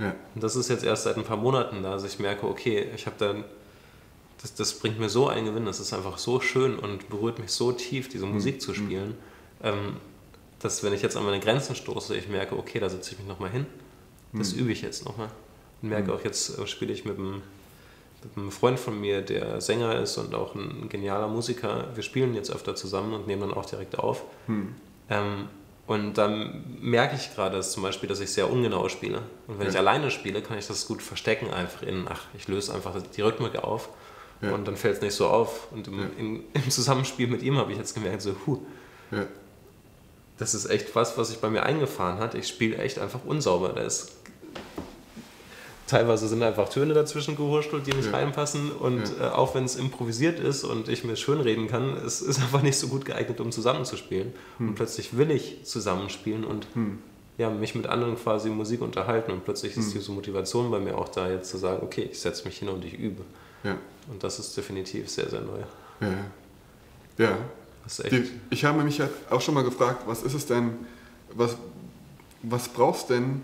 [0.00, 0.14] Ja.
[0.34, 3.06] Und das ist jetzt erst seit ein paar Monaten da, dass ich merke, okay, ich
[3.06, 3.44] habe dann
[4.42, 7.52] das, das, bringt mir so einen Gewinn, das ist einfach so schön und berührt mich
[7.52, 8.32] so tief, diese hm.
[8.32, 9.29] Musik zu spielen ähm,
[10.60, 13.28] dass wenn ich jetzt an meine Grenzen stoße, ich merke, okay, da setze ich mich
[13.28, 13.66] nochmal hin.
[14.32, 14.60] Das mhm.
[14.60, 15.28] übe ich jetzt nochmal.
[15.82, 16.16] Und merke mhm.
[16.16, 17.42] auch, jetzt äh, spiele ich mit einem,
[18.22, 21.88] mit einem, Freund von mir, der Sänger ist und auch ein genialer Musiker.
[21.94, 24.24] Wir spielen jetzt öfter zusammen und nehmen dann auch direkt auf.
[24.46, 24.74] Mhm.
[25.08, 25.48] Ähm,
[25.86, 29.22] und dann merke ich gerade dass zum Beispiel, dass ich sehr ungenau spiele.
[29.48, 29.72] Und wenn ja.
[29.72, 33.20] ich alleine spiele, kann ich das gut verstecken, einfach in, ach, ich löse einfach die
[33.22, 33.88] Rhythmik auf.
[34.40, 34.52] Ja.
[34.54, 35.72] Und dann fällt es nicht so auf.
[35.72, 36.06] Und im, ja.
[36.16, 38.60] in, im Zusammenspiel mit ihm habe ich jetzt gemerkt, so, huh,
[40.40, 42.34] das ist echt was, was sich bei mir eingefahren hat.
[42.34, 43.74] Ich spiele echt einfach unsauber.
[43.74, 44.12] Da ist
[45.86, 48.16] teilweise sind einfach Töne dazwischen gewurschtelt, die nicht ja.
[48.16, 48.72] reinpassen.
[48.72, 49.26] Und ja.
[49.26, 52.78] äh, auch wenn es improvisiert ist und ich mir schönreden kann, es ist einfach nicht
[52.78, 54.32] so gut geeignet, um zusammenzuspielen.
[54.56, 54.68] Hm.
[54.68, 56.98] Und plötzlich will ich zusammenspielen und hm.
[57.36, 59.32] ja, mich mit anderen quasi Musik unterhalten.
[59.32, 59.82] Und plötzlich hm.
[59.82, 62.70] ist diese Motivation bei mir auch da, jetzt zu sagen, okay, ich setze mich hin
[62.70, 63.24] und ich übe.
[63.62, 63.76] Ja.
[64.10, 65.58] Und das ist definitiv sehr, sehr neu.
[67.18, 67.36] Ja.
[67.98, 68.08] Ja.
[68.08, 70.72] Die, ich habe mich halt auch schon mal gefragt, was ist es denn,
[71.34, 71.56] was,
[72.42, 73.42] was brauchst denn,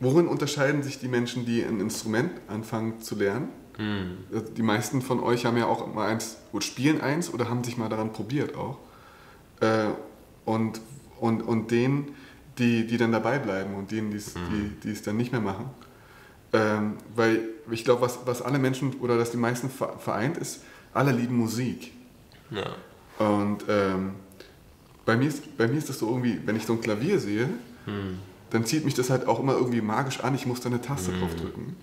[0.00, 3.48] worin unterscheiden sich die Menschen, die ein Instrument anfangen zu lernen?
[3.76, 4.18] Hm.
[4.56, 7.76] Die meisten von euch haben ja auch mal eins, oder spielen eins oder haben sich
[7.76, 8.78] mal daran probiert auch.
[9.60, 9.88] Äh,
[10.44, 10.80] und,
[11.20, 12.14] und, und denen,
[12.58, 14.20] die, die dann dabei bleiben und denen, hm.
[14.50, 15.68] die, die es dann nicht mehr machen.
[16.52, 20.62] Ähm, weil ich glaube, was, was alle Menschen oder das die meisten vereint, ist,
[20.94, 21.92] alle lieben Musik.
[22.50, 22.76] Ja.
[23.18, 24.12] Und ähm,
[25.04, 27.48] bei, mir ist, bei mir ist das so irgendwie, wenn ich so ein Klavier sehe,
[27.86, 28.18] hm.
[28.50, 30.34] dann zieht mich das halt auch immer irgendwie magisch an.
[30.34, 31.20] Ich muss da eine Taste hm.
[31.20, 31.76] drauf drücken.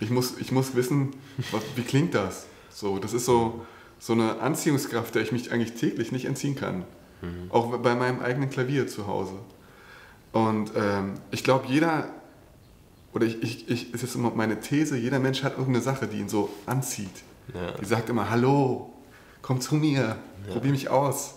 [0.00, 1.10] Ich muss, ich muss wissen,
[1.50, 2.46] was, wie klingt das?
[2.70, 3.64] So, das ist so,
[3.98, 6.84] so eine Anziehungskraft, der ich mich eigentlich täglich nicht entziehen kann.
[7.20, 7.50] Hm.
[7.50, 9.34] Auch bei meinem eigenen Klavier zu Hause.
[10.32, 12.08] Und ähm, ich glaube, jeder,
[13.12, 16.18] oder ich, ich, ich, es ist immer meine These, jeder Mensch hat irgendeine Sache, die
[16.18, 17.10] ihn so anzieht.
[17.54, 17.72] Ja.
[17.72, 18.91] Die sagt immer, hallo,
[19.42, 20.16] komm zu mir, ja.
[20.52, 21.34] probier mich aus.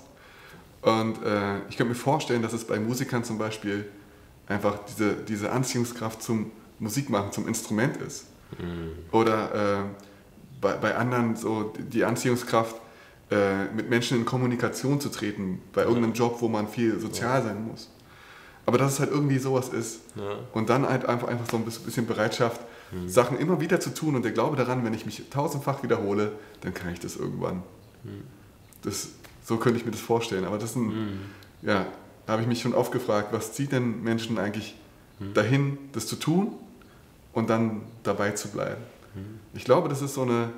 [0.82, 3.86] Und äh, ich könnte mir vorstellen, dass es bei Musikern zum Beispiel
[4.48, 8.26] einfach diese, diese Anziehungskraft zum Musikmachen, zum Instrument ist.
[8.60, 8.91] Mhm.
[9.12, 9.84] Oder äh,
[10.62, 12.76] bei, bei anderen so die Anziehungskraft,
[13.32, 17.68] äh, mit Menschen in Kommunikation zu treten, bei irgendeinem Job, wo man viel sozial sein
[17.68, 17.89] muss.
[18.68, 20.02] Aber dass es halt irgendwie sowas ist.
[20.15, 20.38] Ja.
[20.54, 23.10] Und dann halt einfach, einfach so ein bisschen Bereitschaft, mhm.
[23.10, 26.76] Sachen immer wieder zu tun und der Glaube daran, wenn ich mich tausendfach wiederhole, dann
[26.76, 27.63] kann ich das irgendwann.
[28.84, 29.10] Das,
[29.44, 30.46] so könnte ich mir das vorstellen.
[30.46, 31.20] Aber das ist ein, mhm.
[31.62, 31.86] ja,
[32.26, 34.76] da habe ich mich schon oft gefragt, was zieht denn Menschen eigentlich
[35.20, 35.34] mhm.
[35.34, 36.54] dahin, das zu tun
[37.34, 38.82] und dann dabei zu bleiben?
[39.13, 39.39] Mhm.
[39.54, 40.50] Ich glaube, das ist so eine,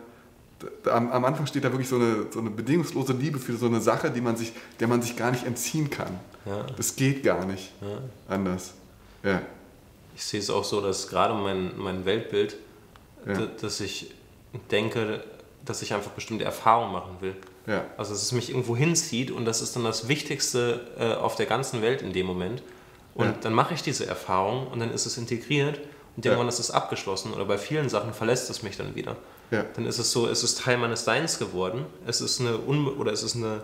[0.85, 3.81] am, am, Anfang steht da wirklich so eine, so eine bedingungslose Liebe für so eine
[3.81, 6.19] Sache, die man sich, der man sich gar nicht entziehen kann.
[6.45, 6.65] Ja.
[6.75, 8.33] Das geht gar nicht ja.
[8.33, 8.73] anders.
[9.23, 9.41] Ja.
[10.15, 12.57] Ich sehe es auch so, dass gerade mein, mein Weltbild,
[13.25, 13.47] ja.
[13.61, 14.15] dass ich
[14.71, 15.23] denke,
[15.69, 17.35] dass ich einfach bestimmte Erfahrungen machen will.
[17.65, 17.85] Ja.
[17.97, 21.45] Also dass es mich irgendwo hinzieht und das ist dann das Wichtigste äh, auf der
[21.45, 22.63] ganzen Welt in dem Moment.
[23.15, 23.35] Und ja.
[23.41, 25.79] dann mache ich diese Erfahrung und dann ist es integriert
[26.15, 26.53] und irgendwann ja.
[26.53, 29.15] ist es abgeschlossen oder bei vielen Sachen verlässt es mich dann wieder.
[29.51, 29.65] Ja.
[29.75, 31.85] Dann ist es so, es ist Teil meines Seins geworden.
[32.05, 33.61] Es ist eine Un oder es ist eine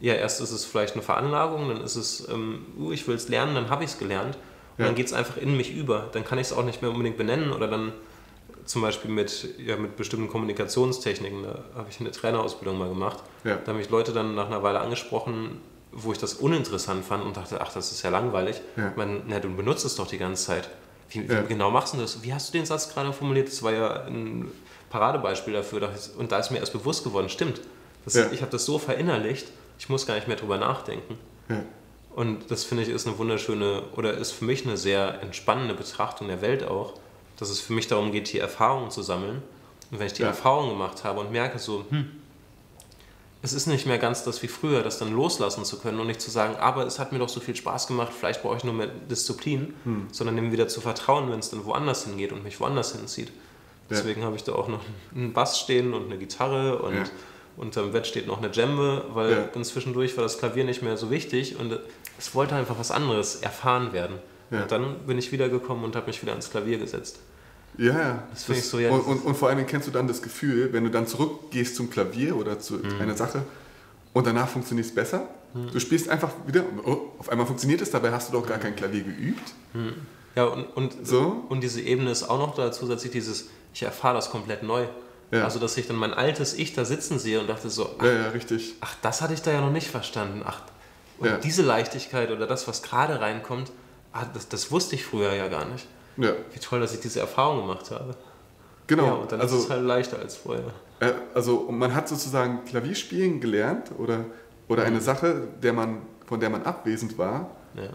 [0.00, 3.28] ja, erst ist es vielleicht eine Veranlagung, dann ist es, ähm, uh, ich will es
[3.28, 4.36] lernen, dann habe ich es gelernt
[4.76, 6.08] und dann geht es einfach in mich über.
[6.12, 7.92] Dann kann ich es auch nicht mehr unbedingt benennen oder dann
[8.64, 13.22] zum Beispiel mit, ja, mit bestimmten Kommunikationstechniken, da habe ich eine Trainerausbildung mal gemacht.
[13.44, 13.56] Ja.
[13.56, 15.60] Da haben mich Leute dann nach einer Weile angesprochen,
[15.92, 18.60] wo ich das uninteressant fand und dachte, ach, das ist ja langweilig.
[18.76, 18.92] Ja.
[18.96, 20.68] Man, na, du benutzt es doch die ganze Zeit.
[21.10, 22.22] Wie, wie genau machst du das?
[22.22, 23.48] Wie hast du den Satz gerade formuliert?
[23.48, 24.50] Das war ja ein
[24.90, 25.90] Paradebeispiel dafür.
[26.18, 27.60] Und da ist mir erst bewusst geworden, stimmt.
[28.04, 28.16] Das.
[28.16, 29.46] Ich habe das so verinnerlicht,
[29.78, 31.18] ich muss gar nicht mehr drüber nachdenken.
[32.14, 36.28] Und das finde ich ist eine wunderschöne oder ist für mich eine sehr entspannende Betrachtung
[36.28, 36.94] der Welt auch,
[37.36, 39.42] dass es für mich darum geht, die Erfahrungen zu sammeln.
[39.90, 40.28] Und wenn ich die ja.
[40.28, 42.10] Erfahrung gemacht habe und merke so, hm,
[43.42, 46.20] es ist nicht mehr ganz das wie früher, das dann loslassen zu können und nicht
[46.20, 48.72] zu sagen, aber es hat mir doch so viel Spaß gemacht, vielleicht brauche ich nur
[48.72, 50.06] mehr Disziplin, hm.
[50.10, 53.30] sondern dem wieder zu vertrauen, wenn es dann woanders hingeht und mich woanders hinzieht.
[53.90, 54.26] Deswegen ja.
[54.26, 54.80] habe ich da auch noch
[55.14, 57.04] einen Bass stehen und eine Gitarre und ja.
[57.58, 59.62] unterm Bett steht noch eine Djembe, weil ja.
[59.62, 61.78] zwischendurch war das Klavier nicht mehr so wichtig und
[62.18, 64.20] es wollte einfach was anderes erfahren werden.
[64.50, 64.62] Ja.
[64.62, 67.18] Und dann bin ich wiedergekommen und habe mich wieder ans Klavier gesetzt.
[67.78, 68.22] Ja, ja.
[68.30, 68.90] Das finde ich so, ja.
[68.90, 71.90] Und, und, und, vor allem kennst du dann das Gefühl, wenn du dann zurückgehst zum
[71.90, 73.00] Klavier oder zu mhm.
[73.00, 73.42] einer Sache
[74.12, 75.28] und danach funktioniert es besser.
[75.54, 75.70] Mhm.
[75.72, 78.76] Du spielst einfach wieder, oh, auf einmal funktioniert es, dabei hast du doch gar kein
[78.76, 79.52] Klavier geübt.
[79.72, 79.94] Mhm.
[80.36, 81.44] Ja, und, und, so.
[81.48, 84.86] und diese Ebene ist auch noch da zusätzlich dieses, ich erfahre das komplett neu.
[85.30, 85.44] Ja.
[85.44, 88.12] Also, dass ich dann mein altes Ich da sitzen sehe und dachte so, ach, ja,
[88.12, 88.74] ja, richtig.
[88.80, 90.42] ach das hatte ich da ja noch nicht verstanden.
[90.44, 90.60] Ach,
[91.18, 93.70] und diese Leichtigkeit oder das, was gerade reinkommt,
[94.12, 95.86] ah, das, das wusste ich früher ja gar nicht.
[96.16, 96.32] Ja.
[96.52, 98.16] Wie toll, dass ich diese Erfahrung gemacht habe.
[98.86, 99.06] Genau.
[99.06, 100.72] Ja, und dann also, ist es halt leichter als vorher.
[101.00, 104.24] Äh, also man hat sozusagen Klavierspielen gelernt oder,
[104.68, 104.88] oder mhm.
[104.88, 107.88] eine Sache, der man, von der man abwesend war, ja.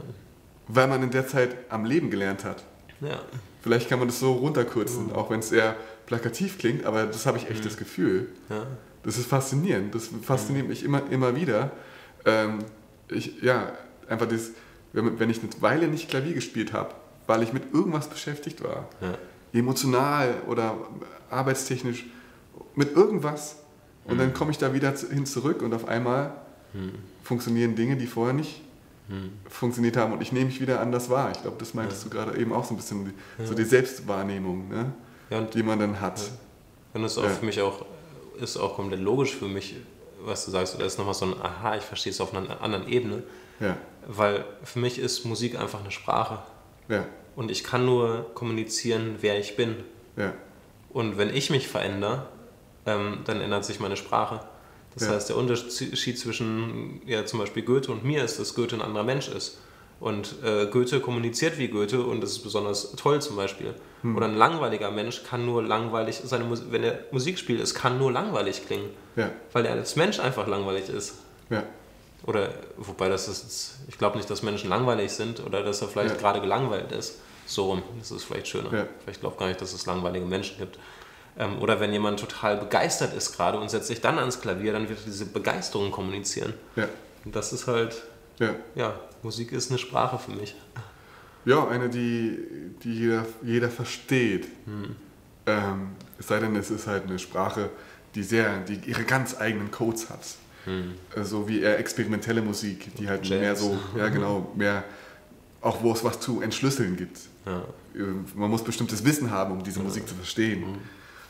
[0.67, 2.63] weil man in der Zeit am Leben gelernt hat.
[3.01, 3.19] Ja.
[3.62, 5.13] Vielleicht kann man das so runterkürzen, mhm.
[5.13, 7.65] auch wenn es eher plakativ klingt, aber das habe ich echt mhm.
[7.65, 8.29] das Gefühl.
[8.49, 8.65] Ja.
[9.03, 9.95] Das ist faszinierend.
[9.95, 10.69] Das fasziniert mhm.
[10.69, 11.71] mich immer, immer wieder.
[12.25, 12.60] Ähm,
[13.08, 13.71] ich, ja,
[14.08, 14.51] einfach das,
[14.91, 16.95] wenn ich eine Weile nicht Klavier gespielt habe,
[17.30, 19.13] weil ich mit irgendwas beschäftigt war, ja.
[19.54, 20.76] emotional oder
[21.30, 22.08] arbeitstechnisch,
[22.74, 23.58] mit irgendwas.
[24.06, 24.20] Und mhm.
[24.20, 26.34] dann komme ich da wieder hin zurück und auf einmal
[26.74, 26.94] mhm.
[27.24, 28.62] funktionieren Dinge, die vorher nicht
[29.10, 29.32] hm.
[29.48, 31.32] funktioniert haben und ich nehme mich wieder anders wahr.
[31.32, 32.10] Ich glaube, das meintest ja.
[32.10, 33.46] du gerade eben auch so ein bisschen, ja.
[33.46, 34.94] so die Selbstwahrnehmung, ne?
[35.30, 36.22] ja, die man dann hat.
[36.94, 37.86] Und das ist auch für mich auch,
[38.39, 39.76] ist auch komplett logisch für mich,
[40.22, 42.88] was du sagst, oder ist nochmal so ein Aha, ich verstehe es auf einer anderen
[42.88, 43.24] Ebene.
[43.60, 43.78] Ja.
[44.08, 46.39] Weil für mich ist Musik einfach eine Sprache.
[46.88, 47.06] Ja.
[47.36, 49.78] Und ich kann nur kommunizieren, wer ich bin.
[50.18, 50.34] Ja.
[50.92, 52.28] Und wenn ich mich verändere,
[52.86, 54.42] ähm, dann ändert sich meine Sprache.
[54.94, 55.13] Das ja.
[55.13, 59.04] heißt, der Unterschied zwischen ja, zum Beispiel Goethe und mir ist, dass Goethe ein anderer
[59.04, 59.60] Mensch ist.
[60.00, 63.74] Und äh, Goethe kommuniziert wie Goethe und das ist besonders toll zum Beispiel.
[64.02, 64.15] Hm.
[64.15, 68.12] Oder ein langweiliger Mensch kann nur langweilig, seine wenn er Musik spielt, es kann nur
[68.12, 68.89] langweilig klingen.
[69.18, 69.30] Ja.
[69.52, 71.15] Weil er als Mensch einfach langweilig ist.
[71.50, 71.63] Ja.
[72.23, 76.15] Oder, wobei das ist, ich glaube nicht, dass Menschen langweilig sind oder dass er vielleicht
[76.15, 76.21] ja.
[76.21, 77.15] gerade gelangweilt ist.
[77.45, 78.71] So rum, das ist vielleicht schöner.
[78.71, 78.88] Ja.
[79.03, 80.77] Vielleicht glaube gar nicht, dass es langweilige Menschen gibt.
[81.38, 84.89] Ähm, oder wenn jemand total begeistert ist gerade und setzt sich dann ans Klavier, dann
[84.89, 86.53] wird er diese Begeisterung kommunizieren.
[86.75, 86.88] Ja.
[87.25, 88.03] Und das ist halt,
[88.39, 88.55] ja.
[88.75, 90.55] ja, Musik ist eine Sprache für mich.
[91.45, 92.38] Ja, eine, die,
[92.84, 94.47] die jeder, jeder versteht.
[94.65, 94.95] Hm.
[95.45, 97.69] Ähm, es sei denn, es ist halt eine Sprache,
[98.13, 100.19] die, sehr, die ihre ganz eigenen Codes hat.
[100.69, 100.93] Hm.
[101.15, 103.39] Äh, so wie eher experimentelle Musik, die halt Jazz.
[103.39, 104.84] mehr so, ja genau, mehr,
[105.62, 107.17] auch wo es was zu entschlüsseln gibt.
[107.45, 107.63] Ja.
[107.95, 108.03] Äh,
[108.36, 109.86] man muss bestimmtes Wissen haben, um diese ja.
[109.86, 110.63] Musik zu verstehen.
[110.63, 110.77] Hm.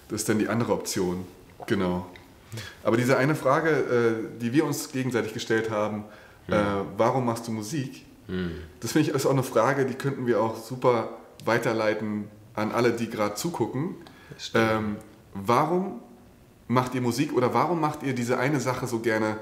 [0.09, 1.25] Das ist dann die andere Option.
[1.67, 2.07] Genau.
[2.83, 6.03] Aber diese eine Frage, äh, die wir uns gegenseitig gestellt haben,
[6.47, 6.55] hm.
[6.97, 8.05] warum machst du Musik?
[8.27, 8.51] Hm.
[8.79, 11.09] Das finde ich ist auch eine Frage, die könnten wir auch super
[11.45, 13.95] weiterleiten an alle, die gerade zugucken.
[14.55, 14.97] Ähm,
[15.33, 16.01] warum
[16.69, 19.37] macht ihr Musik oder warum macht ihr diese eine Sache so gerne,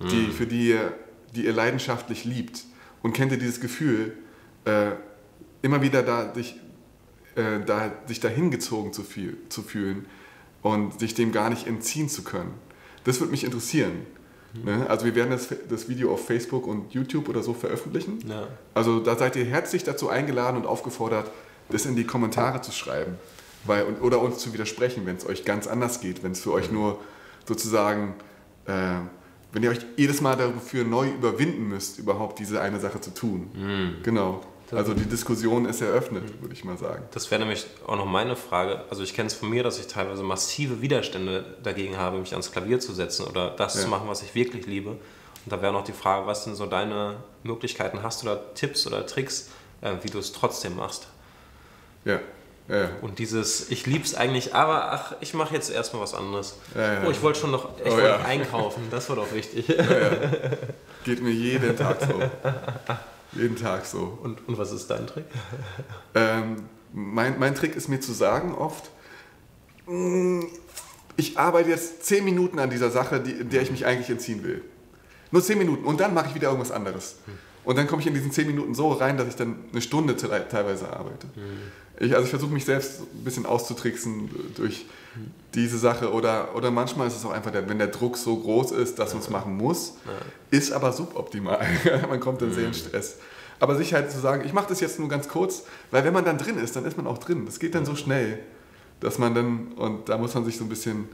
[0.00, 0.32] die, hm.
[0.32, 0.92] für die ihr,
[1.34, 2.64] die ihr leidenschaftlich liebt?
[3.02, 4.16] Und kennt ihr dieses Gefühl,
[4.64, 4.92] äh,
[5.62, 6.58] immer wieder da, sich,
[7.34, 10.06] äh, da, sich dahin gezogen zu, viel, zu fühlen
[10.62, 12.54] und sich dem gar nicht entziehen zu können?
[13.04, 14.06] Das würde mich interessieren.
[14.64, 14.86] Ne?
[14.88, 18.18] Also wir werden das, das Video auf Facebook und YouTube oder so veröffentlichen.
[18.28, 18.46] Ja.
[18.74, 21.30] Also da seid ihr herzlich dazu eingeladen und aufgefordert,
[21.68, 23.16] das in die Kommentare zu schreiben.
[23.64, 26.70] Weil, oder uns zu widersprechen, wenn es euch ganz anders geht, wenn es für euch
[26.70, 26.98] nur
[27.46, 28.14] sozusagen,
[28.66, 29.00] äh,
[29.52, 33.50] wenn ihr euch jedes Mal dafür neu überwinden müsst, überhaupt diese eine Sache zu tun.
[33.54, 34.02] Mhm.
[34.02, 34.40] Genau.
[34.72, 37.02] Also die Diskussion ist eröffnet, würde ich mal sagen.
[37.10, 38.84] Das wäre nämlich auch noch meine Frage.
[38.88, 42.52] Also ich kenne es von mir, dass ich teilweise massive Widerstände dagegen habe, mich ans
[42.52, 43.82] Klavier zu setzen oder das ja.
[43.82, 44.90] zu machen, was ich wirklich liebe.
[44.90, 48.02] Und da wäre noch die Frage, was sind so deine Möglichkeiten?
[48.02, 51.08] Hast du da Tipps oder Tricks, äh, wie du es trotzdem machst?
[52.04, 52.20] Ja.
[52.70, 56.56] Ja, Und dieses, ich liebe es eigentlich, aber ach, ich mache jetzt erstmal was anderes.
[56.76, 59.66] Ja, oh, ich wollte schon noch, ich oh, wollte einkaufen, das war doch wichtig.
[61.04, 62.22] Geht mir jeden Tag so.
[63.32, 64.18] Jeden Tag so.
[64.22, 65.24] Und, und was ist dein Trick?
[66.14, 68.90] Ähm, mein, mein Trick ist mir zu sagen oft,
[69.86, 70.42] mm,
[71.16, 74.62] ich arbeite jetzt zehn Minuten an dieser Sache, die, der ich mich eigentlich entziehen will.
[75.32, 77.16] Nur zehn Minuten und dann mache ich wieder irgendwas anderes.
[77.64, 80.16] Und dann komme ich in diesen zehn Minuten so rein, dass ich dann eine Stunde
[80.16, 81.26] teilweise arbeite.
[81.98, 84.86] Ich, also ich versuche mich selbst ein bisschen auszutricksen durch
[85.54, 88.98] diese Sache oder, oder manchmal ist es auch einfach, wenn der Druck so groß ist,
[88.98, 89.94] dass man es machen muss,
[90.50, 91.66] ist aber suboptimal.
[92.08, 92.74] man kommt dann sehr in mhm.
[92.74, 93.18] Stress.
[93.58, 96.24] Aber sich halt zu sagen, ich mache das jetzt nur ganz kurz, weil wenn man
[96.24, 97.44] dann drin ist, dann ist man auch drin.
[97.44, 98.38] Das geht dann so schnell,
[99.00, 101.08] dass man dann, und da muss man sich so ein bisschen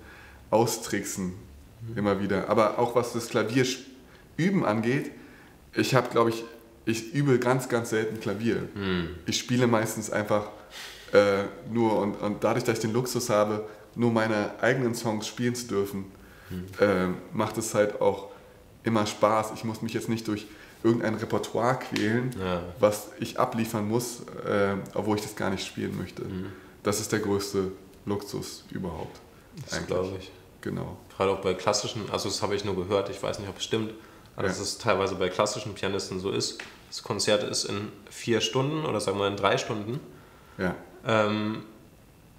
[0.50, 1.32] austricksen,
[1.88, 1.98] mhm.
[1.98, 2.48] immer wieder.
[2.48, 5.10] Aber auch was das Klavierüben angeht,
[5.76, 6.44] ich habe, glaube ich,
[6.84, 8.68] ich übe ganz, ganz selten Klavier.
[8.74, 9.10] Mhm.
[9.26, 10.48] Ich spiele meistens einfach
[11.12, 15.54] äh, nur und, und dadurch, dass ich den Luxus habe, nur meine eigenen Songs spielen
[15.54, 16.06] zu dürfen,
[16.50, 16.66] mhm.
[16.80, 18.28] äh, macht es halt auch
[18.84, 19.52] immer Spaß.
[19.54, 20.46] Ich muss mich jetzt nicht durch
[20.84, 22.62] irgendein Repertoire quälen, ja.
[22.78, 26.22] was ich abliefern muss, äh, obwohl ich das gar nicht spielen möchte.
[26.22, 26.52] Mhm.
[26.82, 27.72] Das ist der größte
[28.04, 29.18] Luxus überhaupt.
[29.68, 30.30] Das glaube ich.
[30.60, 30.96] Genau.
[31.16, 33.64] Gerade auch bei klassischen, also das habe ich nur gehört, ich weiß nicht, ob es
[33.64, 33.92] stimmt,
[34.36, 34.48] aber ja.
[34.52, 36.58] dass es teilweise bei klassischen Pianisten so ist.
[36.88, 40.00] Das Konzert ist in vier Stunden oder sagen wir in drei Stunden.
[40.58, 40.74] Ja.
[41.06, 41.62] Ähm,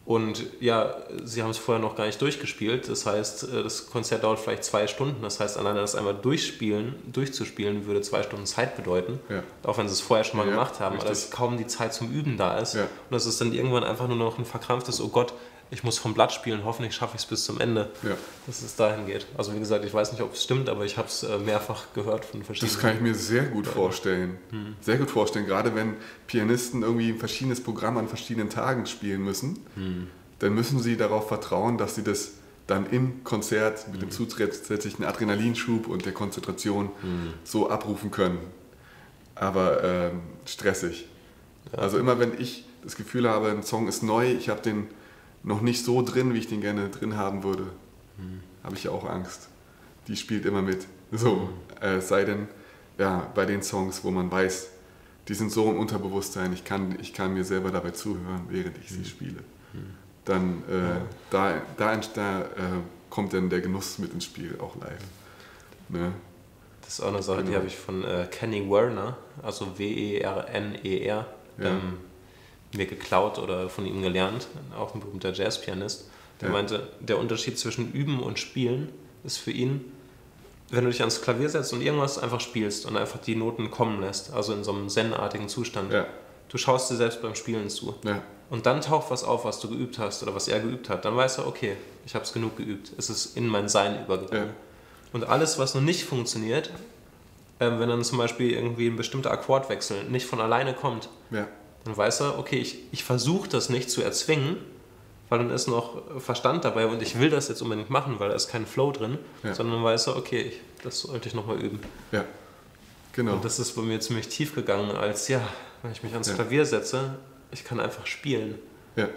[0.07, 2.87] und ja, sie haben es vorher noch gar nicht durchgespielt.
[2.87, 5.21] Das heißt, äh, das Konzert dauert vielleicht zwei Stunden.
[5.21, 9.19] Das heißt, alleine das einmal durchspielen, durchzuspielen, würde zwei Stunden Zeit bedeuten.
[9.27, 9.43] Ja.
[9.63, 11.09] Auch wenn sie es vorher schon mal ja, gemacht haben, richtig.
[11.09, 12.75] dass kaum die Zeit zum Üben da ist.
[12.75, 12.83] Ja.
[12.83, 15.33] Und das ist dann irgendwann einfach nur noch ein verkrampftes, oh Gott,
[15.69, 18.15] ich muss vom Blatt spielen, hoffentlich schaffe ich es bis zum Ende, ja.
[18.45, 19.25] dass es dahin geht.
[19.37, 21.93] Also wie gesagt, ich weiß nicht, ob es stimmt, aber ich habe es äh, mehrfach
[21.93, 22.73] gehört von verschiedenen.
[22.73, 24.37] Das kann ich mir sehr gut vorstellen.
[24.51, 24.75] Hm.
[24.79, 25.95] Sehr gut vorstellen, gerade wenn
[26.27, 30.07] Pianisten irgendwie ein verschiedenes Programm an verschiedenen Tagen spielen müssen, hm.
[30.39, 32.31] dann müssen sie darauf vertrauen, dass sie das
[32.65, 34.09] dann im Konzert mit hm.
[34.09, 37.33] dem zusätzlichen Adrenalinschub und der Konzentration hm.
[37.43, 38.39] so abrufen können.
[39.35, 41.07] Aber ähm, stressig.
[41.73, 41.79] Ja.
[41.79, 44.87] Also immer wenn ich das Gefühl habe, ein Song ist neu, ich habe den
[45.43, 47.63] noch nicht so drin, wie ich den gerne drin haben würde,
[48.17, 48.41] mhm.
[48.63, 49.49] habe ich ja auch Angst.
[50.07, 50.85] Die spielt immer mit.
[51.11, 51.83] So, mhm.
[51.83, 52.47] äh, sei denn,
[52.97, 54.69] ja, bei den Songs, wo man weiß,
[55.27, 58.89] die sind so im Unterbewusstsein, ich kann, ich kann mir selber dabei zuhören, während ich
[58.89, 59.05] sie mhm.
[59.05, 59.39] spiele.
[59.73, 59.93] Mhm.
[60.25, 61.01] Dann äh, ja.
[61.29, 62.45] da, da, da äh,
[63.09, 65.03] kommt dann der Genuss mit ins Spiel, auch live.
[65.89, 66.11] Ne?
[66.81, 67.49] Das ist auch eine Sache, genau.
[67.49, 71.25] die habe ich von äh, Kenny Werner, also W-E-R-N-E-R,
[71.57, 71.69] -E ja.
[71.69, 71.97] ähm,
[72.73, 76.09] mir geklaut oder von ihm gelernt, auch ein berühmter Jazzpianist.
[76.41, 76.53] Der ja.
[76.53, 78.89] meinte, der Unterschied zwischen Üben und Spielen
[79.23, 79.91] ist für ihn,
[80.69, 84.01] wenn du dich ans Klavier setzt und irgendwas einfach spielst und einfach die Noten kommen
[84.01, 85.93] lässt, also in so einem zen-artigen Zustand.
[85.93, 86.05] Ja.
[86.49, 87.95] Du schaust dir selbst beim Spielen zu.
[88.03, 88.21] Ja.
[88.49, 91.03] Und dann taucht was auf, was du geübt hast oder was er geübt hat.
[91.05, 91.75] Dann weißt du, okay,
[92.05, 92.91] ich habe es genug geübt.
[92.97, 94.51] Es ist in mein Sein übergegangen.
[95.11, 96.69] Und alles, was noch nicht funktioniert,
[97.59, 101.09] äh, wenn dann zum Beispiel irgendwie ein bestimmter Akkordwechsel nicht von alleine kommt.
[101.87, 104.57] Dann weiß er, okay, ich, ich versuche das nicht zu erzwingen,
[105.29, 108.35] weil dann ist noch Verstand dabei und ich will das jetzt unbedingt machen, weil da
[108.35, 109.53] ist kein Flow drin, ja.
[109.53, 111.79] sondern weiß er, okay, ich, das sollte ich nochmal üben.
[112.11, 112.25] Ja,
[113.13, 113.33] genau.
[113.33, 115.41] Und das ist bei mir ziemlich tief gegangen, als ja,
[115.81, 116.35] wenn ich mich ans ja.
[116.35, 117.15] Klavier setze,
[117.51, 118.59] ich kann einfach spielen.
[118.95, 119.07] Ja.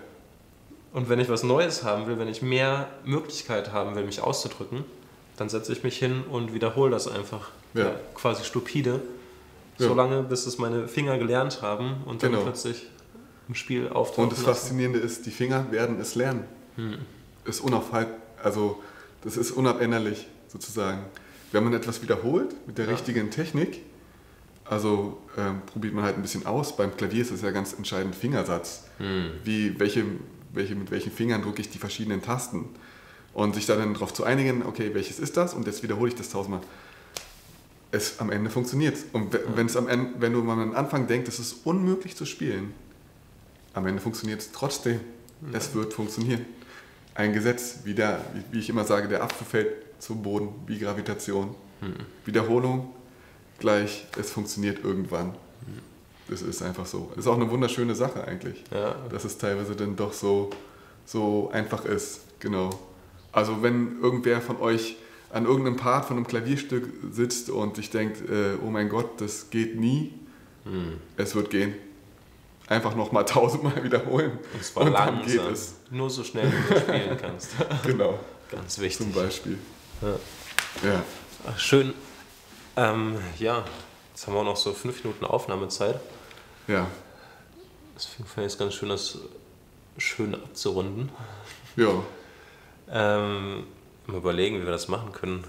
[0.93, 4.85] Und wenn ich was Neues haben will, wenn ich mehr Möglichkeit haben will, mich auszudrücken,
[5.37, 7.51] dann setze ich mich hin und wiederhole das einfach.
[7.75, 7.85] Ja.
[7.85, 9.01] ja quasi stupide.
[9.81, 9.89] Ja.
[9.89, 12.45] Solange, bis es meine Finger gelernt haben und dann genau.
[12.45, 12.87] plötzlich
[13.49, 14.25] im Spiel auftauchen.
[14.25, 16.45] Und das Faszinierende ist, die Finger werden es lernen.
[16.77, 16.99] Hm.
[17.45, 18.81] Ist unaufhaltbar, also
[19.23, 21.05] das ist unabänderlich sozusagen.
[21.53, 22.93] Wenn man etwas wiederholt mit der ja.
[22.93, 23.83] richtigen Technik,
[24.65, 26.77] also ähm, probiert man halt ein bisschen aus.
[26.77, 28.85] Beim Klavier ist das ja ganz entscheidend Fingersatz.
[28.99, 29.31] Hm.
[29.43, 30.05] Wie, welche,
[30.53, 32.69] welche, mit welchen Fingern drücke ich die verschiedenen Tasten?
[33.33, 35.55] Und sich da dann darauf zu einigen, okay, welches ist das?
[35.55, 36.61] Und jetzt wiederhole ich das tausendmal.
[37.93, 38.97] Es am Ende funktioniert.
[39.13, 42.73] Und wenn, es am Ende, wenn du am Anfang denkst, es ist unmöglich zu spielen,
[43.75, 45.01] am Ende funktioniert es trotzdem.
[45.41, 45.55] Mhm.
[45.55, 46.45] Es wird funktionieren.
[47.15, 51.55] Ein Gesetz, wie, der, wie, ich immer sage, der Apfel fällt zum Boden, wie Gravitation.
[51.81, 51.95] Mhm.
[52.25, 52.95] Wiederholung
[53.59, 55.29] gleich, es funktioniert irgendwann.
[55.29, 55.91] Mhm.
[56.29, 57.11] Das ist einfach so.
[57.11, 58.95] Das ist auch eine wunderschöne Sache eigentlich, ja.
[59.11, 60.51] dass es teilweise dann doch so,
[61.05, 62.21] so einfach ist.
[62.39, 62.71] Genau.
[63.33, 64.97] Also wenn irgendwer von euch
[65.33, 69.51] an irgendeinem Part von einem Klavierstück sitzt und sich denkt, äh, oh mein Gott, das
[69.51, 70.13] geht nie,
[70.65, 70.99] hm.
[71.17, 71.75] es wird gehen.
[72.67, 74.39] Einfach nochmal tausendmal wiederholen.
[74.53, 75.27] Und zwar und langsam.
[75.27, 75.75] Geht es.
[75.91, 77.51] Nur so schnell, wie du spielen kannst.
[77.85, 78.19] genau.
[78.51, 79.07] Ganz wichtig.
[79.07, 79.59] Zum Beispiel.
[80.03, 80.89] Ja.
[80.89, 81.05] ja.
[81.49, 81.95] Ach, schön.
[82.77, 83.65] Ähm, ja,
[84.13, 85.99] jetzt haben wir auch noch so fünf Minuten Aufnahmezeit.
[86.69, 86.87] Ja.
[87.95, 89.19] Deswegen fand ich es ganz schön, das
[89.99, 91.11] schön abzurunden.
[91.77, 92.03] Ja.
[92.91, 93.65] Ähm,
[94.13, 95.45] mal überlegen, wie wir das machen können.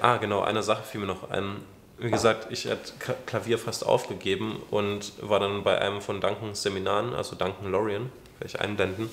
[0.00, 1.56] Ah, genau, eine Sache fiel mir noch ein.
[1.98, 2.92] Wie gesagt, ich hatte
[3.26, 8.54] Klavier fast aufgegeben und war dann bei einem von Duncans Seminaren, also Duncan Lorien, werde
[8.54, 9.10] ich einblenden,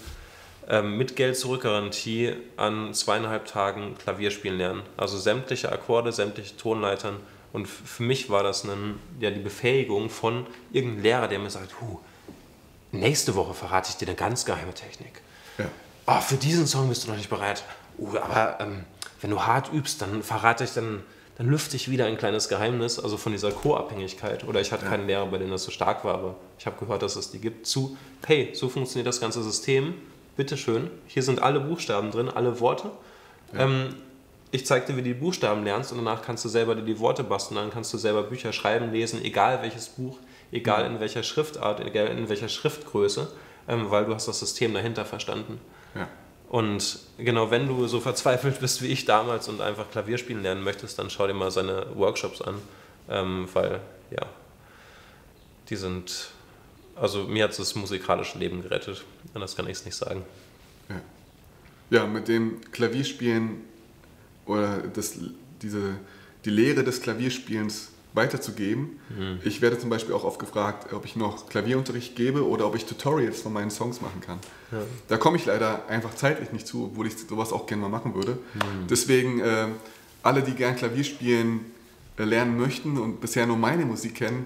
[0.67, 4.81] ähm, mit Geld zurückgarantie an zweieinhalb Tagen Klavier spielen lernen.
[4.97, 7.17] Also sämtliche Akkorde, sämtliche Tonleitern.
[7.53, 11.81] Und für mich war das ein, ja, die Befähigung von irgendeinem Lehrer, der mir sagt,
[11.81, 11.99] Huh,
[12.91, 15.21] nächste Woche verrate ich dir eine ganz geheime Technik.
[15.57, 15.65] Ja
[16.05, 17.63] oh, für diesen Song bist du noch nicht bereit.
[17.97, 18.83] Uh, aber ähm,
[19.21, 21.03] wenn du hart übst, dann verrate ich, dann,
[21.37, 24.43] dann lüfte ich wieder ein kleines Geheimnis, also von dieser Co-Abhängigkeit.
[24.45, 24.91] Oder ich hatte ja.
[24.91, 27.39] keinen Lehrer, bei dem das so stark war, aber ich habe gehört, dass es die
[27.39, 29.93] gibt, zu, hey, so funktioniert das ganze System,
[30.35, 32.91] bitteschön, hier sind alle Buchstaben drin, alle Worte.
[33.53, 33.61] Ja.
[33.61, 33.95] Ähm,
[34.51, 36.99] ich zeige dir, wie du die Buchstaben lernst und danach kannst du selber dir die
[36.99, 40.17] Worte basteln, dann kannst du selber Bücher schreiben, lesen, egal welches Buch,
[40.51, 43.31] egal in welcher Schriftart, egal in welcher Schriftgröße,
[43.67, 45.61] ähm, weil du hast das System dahinter verstanden.
[45.95, 46.07] Ja.
[46.51, 50.65] Und genau, wenn du so verzweifelt bist wie ich damals und einfach Klavier spielen lernen
[50.65, 52.55] möchtest, dann schau dir mal seine Workshops an,
[53.09, 54.25] ähm, weil ja,
[55.69, 56.31] die sind,
[56.97, 60.25] also mir hat es das musikalische Leben gerettet, anders kann ich es nicht sagen.
[60.89, 61.99] Ja.
[61.99, 63.61] ja, mit dem Klavierspielen
[64.45, 65.19] oder das,
[65.61, 65.95] diese,
[66.43, 68.99] die Lehre des Klavierspielens weiterzugeben.
[69.09, 69.39] Mhm.
[69.43, 72.85] Ich werde zum Beispiel auch oft gefragt, ob ich noch Klavierunterricht gebe oder ob ich
[72.85, 74.39] Tutorials von meinen Songs machen kann.
[74.71, 74.79] Ja.
[75.07, 78.15] Da komme ich leider einfach zeitlich nicht zu, obwohl ich sowas auch gerne mal machen
[78.15, 78.33] würde.
[78.53, 78.87] Mhm.
[78.89, 79.67] Deswegen äh,
[80.23, 81.61] alle, die gern Klavier spielen,
[82.17, 84.45] äh, lernen möchten und bisher nur meine Musik kennen,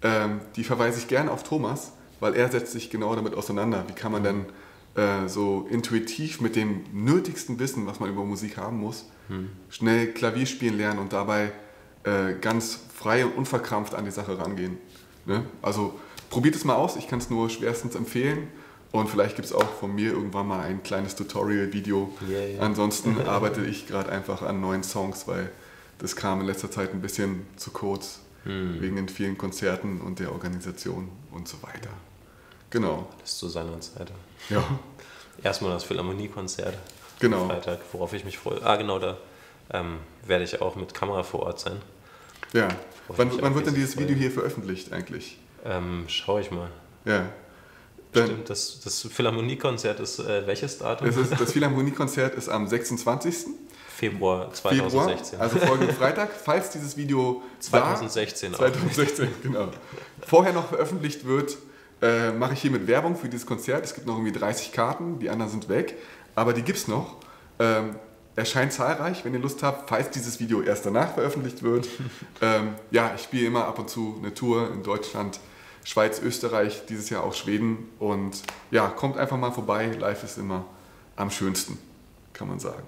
[0.00, 3.84] äh, die verweise ich gerne auf Thomas, weil er setzt sich genau damit auseinander.
[3.88, 4.46] Wie kann man denn
[4.94, 9.50] äh, so intuitiv mit dem nötigsten Wissen, was man über Musik haben muss, mhm.
[9.70, 11.52] schnell Klavier spielen lernen und dabei
[12.04, 14.78] äh, ganz frei und unverkrampft an die Sache rangehen.
[15.26, 15.44] Ne?
[15.60, 15.98] Also
[16.30, 18.48] probiert es mal aus, ich kann es nur schwerstens empfehlen.
[18.92, 22.12] Und vielleicht gibt es auch von mir irgendwann mal ein kleines Tutorial-Video.
[22.28, 22.62] Yeah, yeah.
[22.62, 25.50] Ansonsten arbeite ich gerade einfach an neuen Songs, weil
[25.98, 28.82] das kam in letzter Zeit ein bisschen zu kurz, hm.
[28.82, 31.88] wegen den vielen Konzerten und der Organisation und so weiter.
[32.68, 33.06] Genau.
[33.20, 34.12] Das zu seiner Zeit.
[34.50, 34.62] Ja.
[35.42, 36.76] Erstmal das Philharmonie-Konzert.
[37.18, 37.46] Genau.
[37.46, 38.62] Freitag, worauf ich mich freue.
[38.62, 39.16] Ah, genau, da
[39.72, 41.80] ähm, werde ich auch mit Kamera vor Ort sein.
[42.52, 42.68] Ja.
[43.08, 45.38] Wann, wann wird denn dieses Video hier veröffentlicht eigentlich?
[45.64, 46.70] Ähm, schau ich mal.
[47.04, 47.26] Ja.
[48.12, 51.06] Dann, Stimmt, das, das Philharmoniekonzert ist äh, welches Datum?
[51.06, 53.46] Das, ist, das Philharmoniekonzert ist am 26.
[53.88, 55.24] Februar 2016.
[55.24, 59.68] Februar, also folgenden Freitag, falls dieses Video 2016 da, 2016, genau.
[60.26, 61.56] Vorher noch veröffentlicht wird,
[62.02, 63.84] äh, mache ich hiermit Werbung für dieses Konzert.
[63.84, 65.96] Es gibt noch irgendwie 30 Karten, die anderen sind weg,
[66.34, 67.16] aber die gibt es noch.
[67.58, 67.96] Ähm,
[68.36, 71.88] erscheint zahlreich, wenn ihr Lust habt, falls dieses Video erst danach veröffentlicht wird.
[72.40, 75.40] ähm, ja, ich spiele immer ab und zu eine Tour in Deutschland,
[75.84, 77.90] Schweiz, Österreich, dieses Jahr auch Schweden.
[77.98, 79.90] Und ja, kommt einfach mal vorbei.
[79.98, 80.64] Live ist immer
[81.16, 81.78] am schönsten,
[82.32, 82.84] kann man sagen.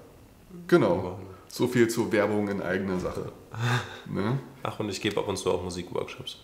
[0.68, 1.18] Genau.
[1.49, 3.32] So viel zur Werbung in eigener Sache.
[4.07, 4.38] Ne?
[4.62, 6.38] Ach, und ich gebe ab und zu auch Musikworkshops.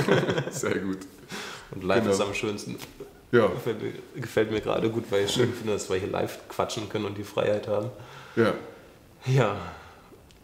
[0.50, 0.98] Sehr gut.
[1.72, 2.12] Und live genau.
[2.14, 2.76] ist am schönsten.
[3.32, 3.46] Ja.
[3.48, 6.88] Gefällt mir, gefällt mir gerade gut, weil ich schön finde, dass wir hier live quatschen
[6.88, 7.90] können und die Freiheit haben.
[8.36, 8.54] Ja.
[9.26, 9.56] Ja,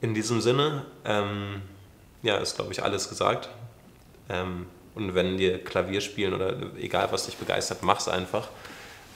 [0.01, 1.63] in diesem Sinne, ähm,
[2.23, 3.49] ja, ist glaube ich alles gesagt.
[4.29, 8.49] Ähm, und wenn dir Klavier spielen oder egal was dich begeistert, mach's einfach.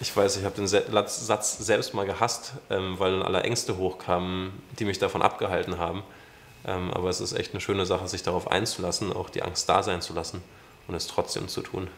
[0.01, 4.53] Ich weiß, ich habe den Satz selbst mal gehasst, ähm, weil dann alle Ängste hochkamen,
[4.79, 6.03] die mich davon abgehalten haben.
[6.65, 9.83] Ähm, aber es ist echt eine schöne Sache, sich darauf einzulassen, auch die Angst da
[9.83, 10.43] sein zu lassen
[10.89, 11.89] und es trotzdem zu tun.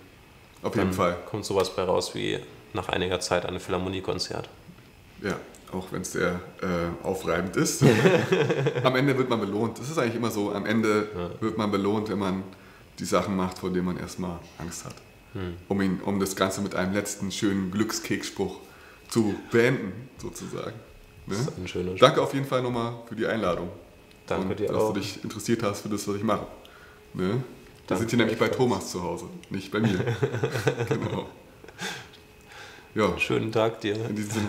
[0.63, 1.19] Auf jeden dann Fall.
[1.27, 2.41] Kommt sowas bei raus wie
[2.73, 4.49] nach einiger Zeit ein Philharmoniekonzert.
[5.23, 5.37] Ja,
[5.75, 7.83] auch wenn es sehr äh, aufreibend ist.
[8.85, 9.79] am Ende wird man belohnt.
[9.79, 10.53] Das ist eigentlich immer so.
[10.53, 11.09] Am Ende
[11.41, 12.43] wird man belohnt, wenn man
[12.99, 14.95] die Sachen macht, vor denen man erstmal Angst hat.
[15.33, 15.55] Hm.
[15.69, 18.61] Um, ihn, um das Ganze mit einem letzten schönen Glückskeksspruch
[19.09, 20.77] zu beenden, sozusagen.
[21.27, 21.37] Ne?
[21.37, 23.69] Das ist ein schöner Danke auf jeden Fall nochmal für die Einladung.
[24.27, 24.93] Danke und, dir dass auch.
[24.93, 26.47] du dich interessiert hast für das, was ich mache.
[27.15, 27.43] Ne?
[27.87, 29.99] Wir sind hier nämlich bei Thomas zu Hause, nicht bei mir.
[30.89, 31.29] genau.
[32.95, 33.19] Ja.
[33.19, 33.97] Schönen Tag dir.
[34.09, 34.49] In diesem Sinne.